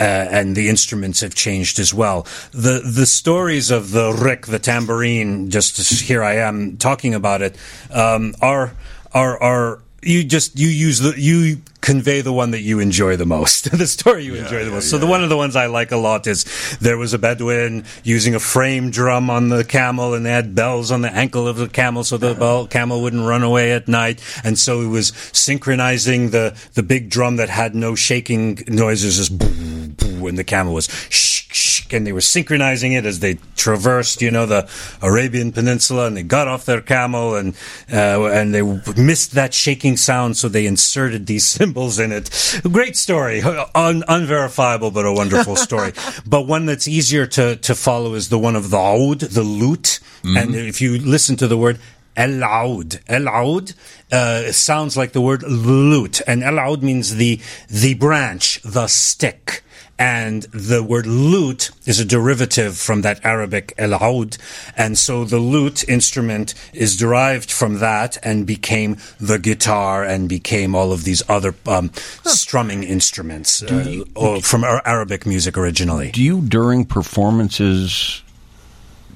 uh, 0.00 0.04
and 0.04 0.54
the 0.56 0.68
instruments 0.68 1.20
have 1.22 1.34
changed 1.34 1.78
as 1.78 1.94
well. 1.94 2.26
The 2.52 2.82
the 2.84 3.06
stories 3.06 3.70
of 3.70 3.90
the 3.92 4.12
riq, 4.12 4.46
the 4.46 4.58
tambourine. 4.58 5.50
Just 5.50 5.78
here 6.02 6.22
I 6.22 6.36
am 6.36 6.76
talking 6.76 7.14
about 7.14 7.42
it. 7.42 7.53
Um, 7.90 8.34
are 8.40 8.72
are 9.12 9.42
are 9.42 9.80
you 10.02 10.24
just 10.24 10.58
you 10.58 10.68
use 10.68 11.00
the 11.00 11.14
you 11.20 11.62
convey 11.84 12.22
the 12.22 12.32
one 12.32 12.50
that 12.52 12.62
you 12.62 12.80
enjoy 12.80 13.14
the 13.14 13.26
most, 13.26 13.70
the 13.78 13.86
story 13.86 14.24
you 14.24 14.34
enjoy 14.34 14.64
the 14.64 14.70
most. 14.70 14.90
so 14.90 14.96
the 14.96 15.06
one 15.06 15.22
of 15.22 15.28
the 15.28 15.36
ones 15.36 15.54
I 15.54 15.66
like 15.66 15.92
a 15.92 15.98
lot 15.98 16.26
is 16.26 16.44
there 16.80 16.96
was 16.96 17.12
a 17.12 17.18
Bedouin 17.18 17.84
using 18.02 18.34
a 18.34 18.40
frame 18.40 18.90
drum 18.90 19.28
on 19.28 19.50
the 19.50 19.64
camel, 19.64 20.14
and 20.14 20.24
they 20.24 20.30
had 20.30 20.54
bells 20.54 20.90
on 20.90 21.02
the 21.02 21.12
ankle 21.12 21.46
of 21.46 21.58
the 21.58 21.68
camel, 21.68 22.02
so 22.02 22.16
the 22.16 22.34
bell, 22.34 22.66
camel 22.66 23.02
wouldn't 23.02 23.26
run 23.26 23.42
away 23.42 23.72
at 23.72 23.86
night. 23.86 24.22
And 24.42 24.58
so 24.58 24.80
he 24.80 24.86
was 24.86 25.08
synchronizing 25.32 26.30
the 26.30 26.56
the 26.72 26.82
big 26.82 27.10
drum 27.10 27.36
that 27.36 27.50
had 27.50 27.74
no 27.74 27.94
shaking 27.94 28.64
noises, 28.66 29.18
just 29.18 29.38
boo, 29.38 29.88
boo, 29.88 30.26
and 30.26 30.38
the 30.38 30.44
camel 30.44 30.72
was 30.72 30.88
shh, 31.10 31.44
shh, 31.52 31.92
and 31.92 32.06
they 32.06 32.12
were 32.12 32.22
synchronizing 32.22 32.94
it 32.94 33.04
as 33.04 33.20
they 33.20 33.34
traversed, 33.56 34.22
you 34.22 34.30
know, 34.30 34.46
the 34.46 34.68
Arabian 35.02 35.52
Peninsula, 35.52 36.06
and 36.06 36.16
they 36.16 36.22
got 36.22 36.48
off 36.48 36.64
their 36.64 36.80
camel 36.80 37.34
and 37.34 37.54
uh, 37.92 38.24
and 38.24 38.54
they 38.54 38.62
missed 38.96 39.32
that 39.32 39.52
shaking 39.52 39.98
sound, 39.98 40.38
so 40.38 40.48
they 40.48 40.64
inserted 40.64 41.26
these 41.26 41.44
cymbals 41.56 41.73
in 41.98 42.12
it. 42.12 42.30
Great 42.70 42.96
story, 42.96 43.42
Un- 43.74 44.04
unverifiable, 44.08 44.90
but 44.90 45.04
a 45.04 45.12
wonderful 45.12 45.56
story. 45.56 45.92
but 46.26 46.42
one 46.46 46.66
that's 46.66 46.86
easier 46.88 47.26
to 47.26 47.56
to 47.56 47.74
follow 47.74 48.14
is 48.14 48.28
the 48.28 48.38
one 48.38 48.56
of 48.56 48.70
the 48.70 48.78
oud, 48.78 49.20
the 49.20 49.42
lute, 49.42 50.00
and 50.24 50.54
if 50.54 50.80
you 50.80 50.98
listen 50.98 51.36
to 51.36 51.48
the 51.48 51.58
word. 51.58 51.78
El 52.16 52.44
Aud. 52.44 53.00
El 53.08 53.28
Aud 53.28 53.74
uh, 54.12 54.52
sounds 54.52 54.96
like 54.96 55.10
the 55.10 55.20
word 55.20 55.42
lute, 55.42 56.20
and 56.28 56.44
El 56.44 56.60
Aud 56.60 56.80
means 56.80 57.16
the 57.16 57.40
the 57.68 57.94
branch, 57.94 58.60
the 58.62 58.86
stick. 58.86 59.64
And 59.98 60.42
the 60.44 60.82
word 60.82 61.06
lute 61.06 61.70
is 61.86 62.00
a 62.00 62.04
derivative 62.04 62.76
from 62.76 63.02
that 63.02 63.24
Arabic 63.24 63.72
el 63.78 63.94
aud. 63.94 64.36
And 64.76 64.98
so 64.98 65.24
the 65.24 65.38
lute 65.38 65.88
instrument 65.88 66.54
is 66.72 66.96
derived 66.96 67.50
from 67.50 67.78
that 67.78 68.18
and 68.22 68.46
became 68.46 68.96
the 69.20 69.38
guitar 69.38 70.02
and 70.04 70.28
became 70.28 70.74
all 70.74 70.92
of 70.92 71.04
these 71.04 71.22
other 71.28 71.54
um, 71.66 71.92
strumming 72.24 72.82
instruments 72.82 73.62
uh, 73.62 74.04
or 74.16 74.40
from 74.40 74.64
Ar- 74.64 74.82
Arabic 74.84 75.26
music 75.26 75.56
originally. 75.56 76.10
Do 76.10 76.22
you, 76.22 76.40
during 76.40 76.84
performances, 76.84 78.22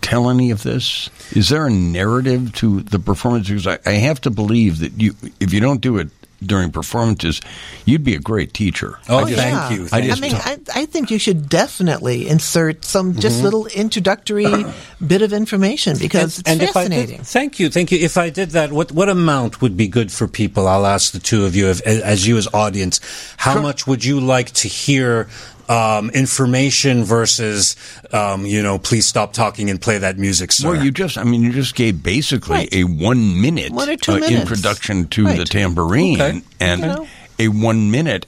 tell 0.00 0.30
any 0.30 0.50
of 0.50 0.62
this? 0.62 1.10
Is 1.32 1.48
there 1.48 1.66
a 1.66 1.70
narrative 1.70 2.52
to 2.54 2.82
the 2.82 2.98
performance? 2.98 3.48
Because 3.48 3.66
I, 3.66 3.78
I 3.84 3.92
have 3.92 4.20
to 4.22 4.30
believe 4.30 4.78
that 4.78 5.00
you, 5.00 5.14
if 5.40 5.52
you 5.52 5.60
don't 5.60 5.80
do 5.80 5.98
it 5.98 6.10
during 6.42 6.70
performances, 6.70 7.40
you'd 7.84 8.04
be 8.04 8.14
a 8.14 8.20
great 8.20 8.54
teacher. 8.54 8.98
Oh, 9.08 9.18
I 9.18 9.24
just- 9.24 9.42
thank 9.42 9.54
yeah. 9.54 9.70
you. 9.70 9.88
I 9.92 10.00
just- 10.00 10.22
I 10.22 10.28
mean, 10.28 10.36
I, 10.36 10.58
I 10.74 10.86
think 10.86 11.10
you 11.10 11.18
should 11.18 11.48
definitely 11.48 12.28
insert 12.28 12.84
some 12.84 13.14
just 13.14 13.36
mm-hmm. 13.36 13.44
little 13.44 13.66
introductory 13.66 14.64
bit 15.04 15.22
of 15.22 15.32
information 15.32 15.98
because 15.98 16.38
it's 16.38 16.50
if 16.50 16.70
I 16.70 16.82
fascinating. 16.82 17.18
did, 17.18 17.26
thank 17.26 17.58
you, 17.58 17.70
thank 17.70 17.92
you. 17.92 17.98
If 17.98 18.16
I 18.16 18.30
did 18.30 18.50
that, 18.50 18.72
what 18.72 18.92
what 18.92 19.08
amount 19.08 19.60
would 19.60 19.76
be 19.76 19.88
good 19.88 20.12
for 20.12 20.28
people? 20.28 20.68
I'll 20.68 20.86
ask 20.86 21.12
the 21.12 21.18
two 21.18 21.44
of 21.44 21.54
you, 21.56 21.68
if, 21.68 21.80
as 21.82 22.26
you 22.26 22.36
as 22.36 22.48
audience, 22.54 23.00
how 23.36 23.60
much 23.60 23.86
would 23.86 24.04
you 24.04 24.20
like 24.20 24.50
to 24.52 24.68
hear? 24.68 25.28
Um, 25.68 26.08
information 26.10 27.04
versus, 27.04 27.76
um, 28.12 28.46
you 28.46 28.62
know, 28.62 28.78
please 28.78 29.04
stop 29.06 29.34
talking 29.34 29.68
and 29.68 29.78
play 29.80 29.98
that 29.98 30.16
music, 30.18 30.50
sir. 30.50 30.70
Well, 30.72 30.82
you 30.82 30.90
just, 30.90 31.18
I 31.18 31.24
mean, 31.24 31.42
you 31.42 31.52
just 31.52 31.74
gave 31.74 32.02
basically 32.02 32.54
Right. 32.56 32.72
a 32.74 32.84
one 32.84 33.38
minute 33.40 33.72
One 33.72 33.90
or 33.90 33.96
two 33.96 34.12
uh, 34.12 34.16
introduction 34.18 35.08
to 35.08 35.26
Right. 35.26 35.36
the 35.36 35.44
tambourine 35.44 36.20
Okay. 36.20 36.42
and 36.60 36.80
You 36.80 36.86
know. 36.86 37.08
A 37.40 37.48
one 37.48 37.90
minute 37.90 38.26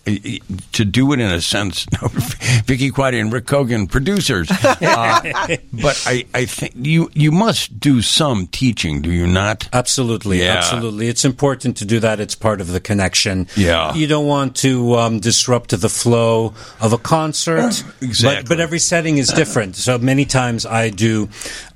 to 0.73 0.85
do 0.85 1.13
it 1.13 1.21
in 1.21 1.31
a 1.33 1.41
sense. 1.41 1.85
Vicki 2.65 2.91
Quade 2.91 3.15
and 3.15 3.33
Rick 3.33 3.47
Kogan, 3.47 3.91
producers. 3.91 4.49
Uh, 4.83 5.21
but 5.73 6.03
I, 6.07 6.25
I 6.35 6.45
think 6.47 6.73
you, 6.77 7.11
you 7.15 7.31
must 7.33 7.79
do 7.81 8.03
some 8.03 8.47
teaching, 8.49 9.03
do 9.03 9.11
you 9.11 9.27
not? 9.27 9.69
Absolutely, 9.73 10.41
Yeah. 10.43 10.55
absolutely. 10.57 11.09
It's 11.09 11.25
important 11.25 11.77
to 11.79 11.85
do 11.85 12.01
that. 12.01 12.19
It's 12.21 12.35
part 12.35 12.61
of 12.61 12.69
the 12.73 12.81
connection. 12.81 13.47
Yeah. 13.57 13.95
You 13.95 14.07
don't 14.07 14.27
want 14.27 14.57
to 14.57 14.95
um, 14.97 15.21
disrupt 15.21 15.71
the 15.79 15.89
flow 15.89 16.55
of 16.81 16.93
a 16.93 16.99
concert. 16.99 17.83
Exactly. 18.03 18.43
But, 18.43 18.49
but 18.49 18.61
every 18.61 18.79
setting 18.79 19.19
is 19.19 19.29
different. 19.29 19.77
So 19.77 19.99
many 19.99 20.25
times 20.25 20.65
I 20.67 20.91
do 20.91 21.29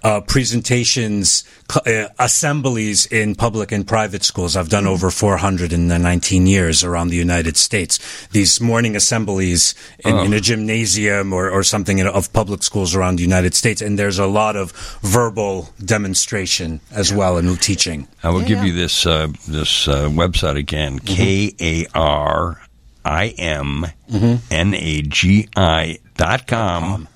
uh, 0.03 0.21
presentations, 0.23 1.45
uh, 1.87 2.09
assemblies 2.19 3.07
in 3.07 3.35
public 3.35 3.71
and 3.73 3.87
private 3.87 4.25
schools. 4.25 4.57
I've 4.57 4.69
done 4.71 4.87
over 4.87 5.11
419 5.11 6.47
years 6.47 6.83
around 6.83 7.09
the 7.09 7.17
United 7.25 7.57
States. 7.57 7.99
These 8.37 8.61
morning 8.61 8.97
assemblies 8.97 9.75
in, 10.05 10.15
in 10.27 10.33
a 10.33 10.41
gymnasium 10.41 11.33
or, 11.33 11.51
or 11.51 11.63
something 11.65 11.99
in, 12.01 12.07
of 12.07 12.33
public 12.33 12.63
schools 12.63 12.95
around 12.95 13.17
the 13.19 13.25
United 13.33 13.55
States. 13.55 13.81
And 13.83 13.99
there's 13.99 14.19
a 14.19 14.27
lot 14.43 14.55
of 14.57 14.73
verbal 15.03 15.69
demonstration 15.85 16.81
as 16.93 17.13
well 17.13 17.37
and 17.39 17.49
teaching. 17.61 18.07
I 18.23 18.29
will 18.31 18.43
Yeah, 18.43 18.49
give 18.49 18.59
yeah. 18.59 18.65
you 18.69 18.73
this 18.83 19.07
uh, 19.07 19.29
this 19.49 19.89
uh, 19.89 20.09
website 20.23 20.57
again: 20.57 20.99
Mm-hmm. 21.01 21.15
K 21.15 21.55
A 21.61 21.87
R 21.95 22.61
I 23.05 23.29
M 23.39 23.87
N 24.51 24.75
A 24.75 25.03
G 25.03 25.49
I 25.57 25.99
dot 26.17 26.47
com. 26.47 27.09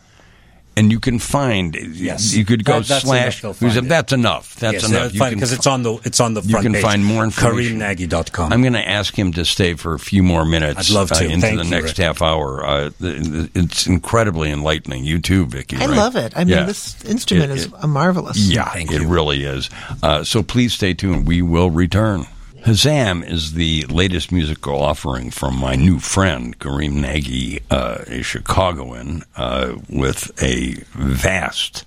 And 0.78 0.92
you 0.92 1.00
can 1.00 1.18
find. 1.18 1.74
Yes. 1.74 2.34
you 2.34 2.44
could 2.44 2.64
go 2.64 2.78
That- 2.80 2.86
that's 2.88 3.04
slash. 3.04 3.42
enough, 3.42 3.58
they'll 3.58 3.68
you 3.68 3.74
said, 3.74 3.80
find 3.80 3.86
it. 3.86 3.88
that's 3.88 4.12
enough. 4.12 4.54
That's 4.56 4.72
yes, 4.74 4.88
enough. 4.88 5.12
You 5.12 5.18
fine 5.18 5.30
can 5.30 5.38
because 5.38 5.52
it's 5.52 5.66
on 5.66 5.82
the 5.82 5.94
it's 6.04 6.20
on 6.20 6.34
the 6.34 6.42
you 6.42 6.56
can 6.58 6.72
page. 6.72 6.82
find 6.82 7.04
more 7.04 7.24
information. 7.24 7.80
KarimNagi.com. 7.80 8.52
I'm 8.52 8.60
going 8.62 8.72
to 8.74 8.88
ask 8.88 9.18
him 9.18 9.32
to 9.32 9.44
stay 9.44 9.74
for 9.74 9.94
a 9.94 9.98
few 9.98 10.22
more 10.22 10.44
minutes. 10.44 10.90
I'd 10.90 10.94
love 10.94 11.08
to 11.08 11.14
uh, 11.16 11.18
to. 11.18 11.24
into 11.24 11.40
Thank 11.40 11.58
the 11.58 11.64
you, 11.64 11.70
next 11.70 11.98
Rick. 11.98 12.06
half 12.06 12.22
hour. 12.22 12.64
Uh, 12.64 12.90
the- 13.00 13.12
the- 13.14 13.50
it's 13.60 13.86
incredibly 13.86 14.50
enlightening. 14.50 15.04
You 15.04 15.18
too, 15.20 15.46
Vicki. 15.46 15.76
I 15.76 15.86
right? 15.86 15.96
love 15.96 16.14
it. 16.16 16.32
I 16.36 16.44
mean, 16.44 16.56
Yeah. 16.56 16.62
this 16.64 16.96
instrument 17.04 17.50
It- 17.50 17.58
is 17.58 17.64
it- 17.66 17.72
a 17.80 17.88
marvelous. 17.88 18.36
Yeah, 18.38 18.68
Thank 18.70 18.92
it 18.92 19.02
you. 19.02 19.08
really 19.08 19.44
is. 19.44 19.68
Uh, 20.02 20.22
so 20.24 20.42
please 20.42 20.72
stay 20.74 20.94
tuned. 20.94 21.26
We 21.26 21.42
will 21.42 21.70
return. 21.70 22.26
Huzam 22.64 23.28
is 23.28 23.54
the 23.54 23.84
latest 23.86 24.32
musical 24.32 24.82
offering 24.82 25.30
from 25.30 25.56
my 25.56 25.74
new 25.74 25.98
friend, 25.98 26.58
Karim 26.58 26.96
Nagi, 26.96 27.62
uh, 27.70 28.04
a 28.06 28.22
Chicagoan, 28.22 29.22
uh, 29.36 29.76
with 29.88 30.30
a 30.42 30.74
vast 30.92 31.84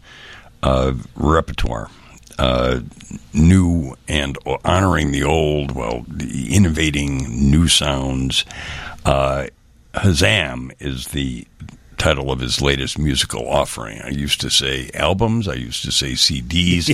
uh, 0.64 0.94
repertoire. 1.16 1.90
Uh, 2.40 2.80
new 3.34 3.96
and 4.08 4.38
honoring 4.66 5.12
the 5.12 5.24
old, 5.24 5.72
well, 5.72 6.06
the 6.08 6.56
innovating 6.56 7.52
new 7.52 7.68
sounds. 7.68 8.46
Uh, 9.06 9.48
Huzam 9.94 10.72
is 10.80 11.10
the 11.10 11.46
title 12.02 12.32
of 12.32 12.40
his 12.40 12.62
latest 12.62 12.98
musical 12.98 13.48
offering. 13.48 14.02
I 14.02 14.10
used 14.10 14.42
to 14.42 14.50
say 14.50 14.90
albums, 14.96 15.48
I 15.48 15.54
used 15.54 15.84
to 15.84 15.92
say 15.92 16.14
CDs. 16.14 16.90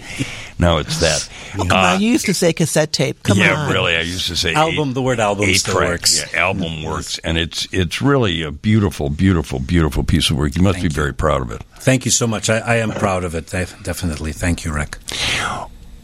now 0.60 0.80
it's 0.80 1.00
that. 1.00 1.30
Come 1.54 1.72
uh, 1.72 1.94
on, 1.94 2.02
you 2.02 2.12
used 2.12 2.26
to 2.26 2.34
say 2.34 2.52
cassette 2.52 2.92
tape. 2.92 3.24
Come 3.24 3.38
yeah, 3.38 3.56
on. 3.56 3.72
really. 3.72 3.96
I 3.96 4.02
used 4.02 4.28
to 4.28 4.36
say 4.36 4.54
Album, 4.54 4.90
eight- 4.90 4.94
the 4.96 5.02
word 5.02 5.20
album 5.22 5.46
eight 5.46 5.60
still 5.60 5.76
track. 5.76 5.90
works. 5.90 6.34
Yeah, 6.34 6.40
album 6.40 6.84
works, 6.84 7.20
and 7.20 7.38
it's 7.38 7.68
it's 7.72 8.02
really 8.02 8.42
a 8.42 8.52
beautiful, 8.52 9.10
beautiful, 9.10 9.60
beautiful 9.60 10.04
piece 10.04 10.30
of 10.30 10.36
work. 10.36 10.56
You 10.58 10.62
must 10.62 10.82
be 10.82 10.90
very 10.90 11.14
proud 11.14 11.42
of 11.42 11.52
it. 11.52 11.64
Thank 11.80 12.04
you 12.04 12.12
so 12.12 12.28
much. 12.28 12.50
I, 12.50 12.58
I 12.58 12.76
am 12.78 12.92
proud 12.92 13.24
of 13.24 13.34
it. 13.34 13.48
Definitely. 13.84 14.34
Thank 14.34 14.66
you, 14.66 14.74
Rick. 14.74 14.98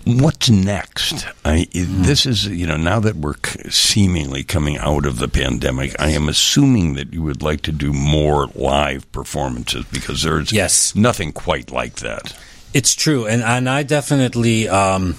What's 0.06 0.50
next? 0.50 1.26
I, 1.46 1.68
this 1.74 2.26
is, 2.26 2.46
you 2.48 2.68
know, 2.68 2.76
now 2.76 3.00
that 3.00 3.16
we're 3.16 3.36
seemingly 3.70 4.44
coming 4.44 4.78
out 4.78 5.06
of 5.06 5.18
the 5.20 5.30
pandemic, 5.30 5.96
I 6.00 6.10
am 6.10 6.28
assuming 6.28 6.96
that 6.96 7.14
you 7.14 7.24
would 7.24 7.42
like 7.42 7.62
to 7.62 7.72
do 7.72 7.94
more 7.94 8.48
live 8.56 9.10
performances 9.14 9.86
because 9.92 10.24
there's 10.24 10.52
Yes. 10.52 10.94
nothing 10.96 11.32
quite 11.32 11.72
like 11.72 11.96
that. 11.98 12.36
It's 12.74 12.96
true, 12.96 13.28
and 13.28 13.44
and 13.44 13.70
I 13.70 13.84
definitely 13.84 14.68
um, 14.68 15.16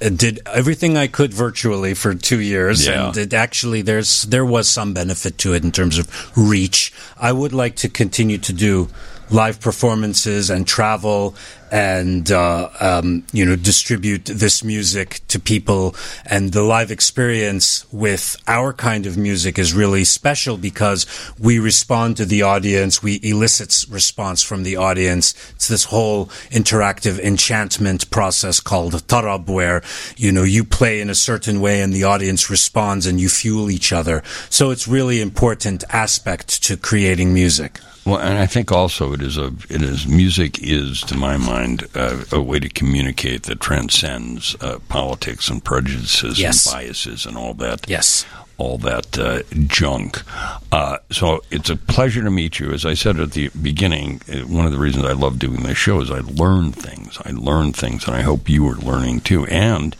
did 0.00 0.40
everything 0.46 0.96
I 0.96 1.06
could 1.06 1.32
virtually 1.34 1.94
for 1.94 2.14
two 2.14 2.40
years, 2.40 2.86
Yeah. 2.86 3.08
and 3.08 3.16
it 3.16 3.34
actually 3.34 3.82
there's 3.82 4.22
there 4.22 4.44
was 4.44 4.68
some 4.68 4.94
benefit 4.94 5.36
to 5.38 5.52
it 5.54 5.62
in 5.62 5.70
terms 5.70 5.98
of 5.98 6.08
reach. 6.36 6.92
I 7.20 7.30
would 7.30 7.52
like 7.52 7.76
to 7.76 7.88
continue 7.90 8.38
to 8.38 8.52
do 8.54 8.88
live 9.30 9.60
performances 9.60 10.50
and 10.50 10.66
travel 10.66 11.34
and 11.74 12.30
uh, 12.30 12.68
um, 12.78 13.24
you 13.32 13.44
know 13.44 13.56
distribute 13.56 14.26
this 14.26 14.62
music 14.62 15.20
to 15.26 15.40
people. 15.40 15.96
And 16.24 16.52
the 16.52 16.62
live 16.62 16.92
experience 16.92 17.84
with 17.92 18.36
our 18.46 18.72
kind 18.72 19.06
of 19.06 19.16
music 19.16 19.58
is 19.58 19.74
really 19.74 20.04
special 20.04 20.56
because 20.56 21.04
we 21.36 21.58
respond 21.58 22.16
to 22.18 22.24
the 22.24 22.42
audience. 22.42 23.02
We 23.02 23.18
elicit 23.24 23.90
response 23.90 24.40
from 24.40 24.62
the 24.62 24.76
audience. 24.76 25.34
It's 25.56 25.66
this 25.66 25.86
whole 25.86 26.26
interactive 26.52 27.18
enchantment 27.18 28.08
process 28.08 28.60
called 28.60 28.92
tarab 29.08 29.48
where 29.48 29.82
you 30.16 30.30
know 30.30 30.44
you 30.44 30.62
play 30.62 31.00
in 31.00 31.10
a 31.10 31.14
certain 31.16 31.60
way 31.60 31.82
and 31.82 31.92
the 31.92 32.04
audience 32.04 32.48
responds 32.48 33.04
and 33.04 33.20
you 33.20 33.28
fuel 33.28 33.68
each 33.68 33.92
other. 33.92 34.22
So 34.48 34.70
it's 34.70 34.86
really 34.86 35.20
important 35.20 35.82
aspect 35.90 36.62
to 36.62 36.76
creating 36.76 37.34
music. 37.34 37.80
Well, 38.04 38.18
and 38.18 38.38
I 38.38 38.46
think 38.46 38.70
also 38.70 39.14
it 39.14 39.22
is 39.22 39.38
a 39.38 39.46
it 39.70 39.80
is 39.80 40.06
music 40.06 40.62
is 40.62 41.00
to 41.02 41.16
my 41.16 41.38
mind 41.38 41.63
uh, 41.94 42.24
a 42.32 42.40
way 42.40 42.58
to 42.60 42.68
communicate 42.68 43.44
that 43.44 43.60
transcends 43.60 44.56
uh, 44.60 44.78
politics 44.88 45.48
and 45.48 45.62
prejudices 45.64 46.38
Yes. 46.38 46.66
and 46.66 46.72
biases 46.74 47.26
and 47.26 47.36
all 47.36 47.54
that. 47.54 47.88
Yes. 47.88 48.24
all 48.56 48.78
that 48.78 49.18
uh, 49.18 49.42
junk. 49.66 50.22
Uh, 50.70 50.96
so 51.10 51.42
it's 51.50 51.70
a 51.70 51.76
pleasure 51.76 52.22
to 52.22 52.30
meet 52.30 52.60
you. 52.60 52.70
As 52.72 52.84
I 52.86 52.94
said 52.94 53.18
at 53.18 53.32
the 53.32 53.48
beginning, 53.60 54.20
uh, 54.32 54.46
one 54.46 54.64
of 54.66 54.70
the 54.72 54.78
reasons 54.78 55.04
I 55.06 55.12
love 55.12 55.38
doing 55.40 55.62
this 55.64 55.76
show 55.76 56.00
is 56.00 56.08
I 56.10 56.20
learn 56.20 56.70
things. 56.72 57.18
I 57.24 57.30
learn 57.32 57.72
things, 57.72 58.06
and 58.06 58.14
I 58.16 58.22
hope 58.22 58.48
you 58.48 58.68
are 58.68 58.76
learning 58.76 59.20
too. 59.22 59.44
And 59.46 59.96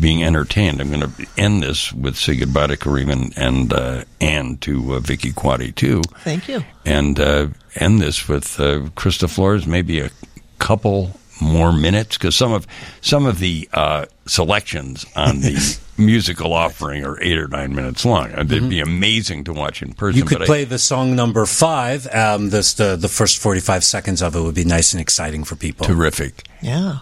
being 0.00 0.22
entertained. 0.22 0.80
I'm 0.80 0.90
going 0.92 1.00
to 1.12 1.26
end 1.36 1.60
this 1.64 1.92
with 1.92 2.16
say 2.16 2.36
goodbye 2.36 2.68
to 2.68 2.76
Karim 2.76 3.10
and 3.10 3.36
and, 3.36 3.72
uh, 3.72 4.04
and 4.20 4.60
to 4.60 4.94
uh, 4.94 5.00
Vicki 5.00 5.32
Quade 5.32 5.74
too. 5.74 6.02
Thank 6.22 6.46
you. 6.48 6.62
And 6.86 7.18
uh, 7.18 7.48
end 7.74 8.00
this 8.00 8.28
with 8.28 8.60
uh, 8.60 8.90
Krista 8.94 9.28
Flores, 9.28 9.66
maybe 9.66 9.98
a 9.98 10.10
couple 10.58 11.18
more 11.40 11.72
minutes 11.72 12.18
because 12.18 12.34
some 12.34 12.52
of 12.52 12.66
some 13.00 13.24
of 13.26 13.38
the 13.38 13.68
uh, 13.72 14.06
selections 14.26 15.06
on 15.14 15.40
the 15.40 15.78
musical 15.96 16.52
offering 16.52 17.04
are 17.04 17.20
eight 17.22 17.38
or 17.38 17.46
nine 17.48 17.74
minutes 17.74 18.04
long. 18.04 18.32
Uh, 18.32 18.42
They'd 18.42 18.68
be 18.68 18.80
amazing 18.80 19.44
to 19.44 19.52
watch 19.52 19.80
in 19.82 19.92
person. 19.92 20.18
You 20.18 20.24
could 20.24 20.38
but 20.38 20.42
I- 20.42 20.46
play 20.46 20.64
the 20.64 20.78
song 20.78 21.14
number 21.14 21.46
five. 21.46 22.06
Um, 22.12 22.50
this 22.50 22.74
the 22.74 22.96
the 22.96 23.08
first 23.08 23.38
forty 23.38 23.60
five 23.60 23.84
seconds 23.84 24.20
of 24.20 24.34
it 24.34 24.40
would 24.40 24.54
be 24.56 24.64
nice 24.64 24.92
and 24.92 25.00
exciting 25.00 25.44
for 25.44 25.54
people. 25.56 25.86
terrific. 25.86 26.42
Yeah. 26.60 26.98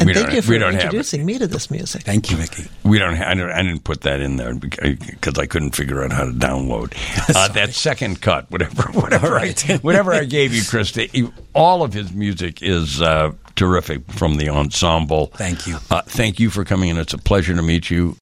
And 0.00 0.06
We 0.06 0.14
thank 0.14 0.32
you 0.32 0.40
for 0.40 0.50
we 0.52 0.58
don't 0.58 0.72
have 0.72 0.80
it. 0.82 0.84
introducing 0.86 1.26
me 1.26 1.38
to 1.38 1.46
this 1.46 1.70
music. 1.70 2.02
Thank 2.02 2.30
you, 2.30 2.38
Mickey. 2.38 2.64
We 2.84 2.98
don't. 2.98 3.16
Ha- 3.16 3.24
I, 3.28 3.34
don't 3.34 3.50
I 3.50 3.62
didn't 3.62 3.84
put 3.84 4.00
that 4.00 4.20
in 4.20 4.36
there 4.36 4.54
because 4.54 5.38
I 5.38 5.44
couldn't 5.46 5.76
figure 5.76 6.02
out 6.02 6.10
how 6.10 6.24
to 6.24 6.32
download 6.32 6.94
uh, 7.36 7.48
that 7.48 7.74
second 7.74 8.22
cut. 8.22 8.50
Whatever, 8.50 8.82
whatever, 8.98 9.38
I, 9.38 9.52
whatever 9.82 10.14
I 10.14 10.24
gave 10.38 10.54
you, 10.54 10.62
Krista. 10.62 11.30
All 11.54 11.82
of 11.82 11.92
his 11.92 12.12
music 12.14 12.62
is 12.62 13.02
uh, 13.02 13.32
terrific 13.56 14.10
from 14.12 14.36
the 14.36 14.48
ensemble. 14.48 15.26
Thank 15.34 15.66
you. 15.66 15.76
Uh, 15.90 16.00
thank 16.02 16.40
you 16.40 16.48
for 16.48 16.64
coming 16.64 16.88
in. 16.88 16.96
It's 16.96 17.12
a 17.12 17.18
pleasure 17.18 17.54
to 17.54 17.62
meet 17.62 17.90
you. 17.90 18.16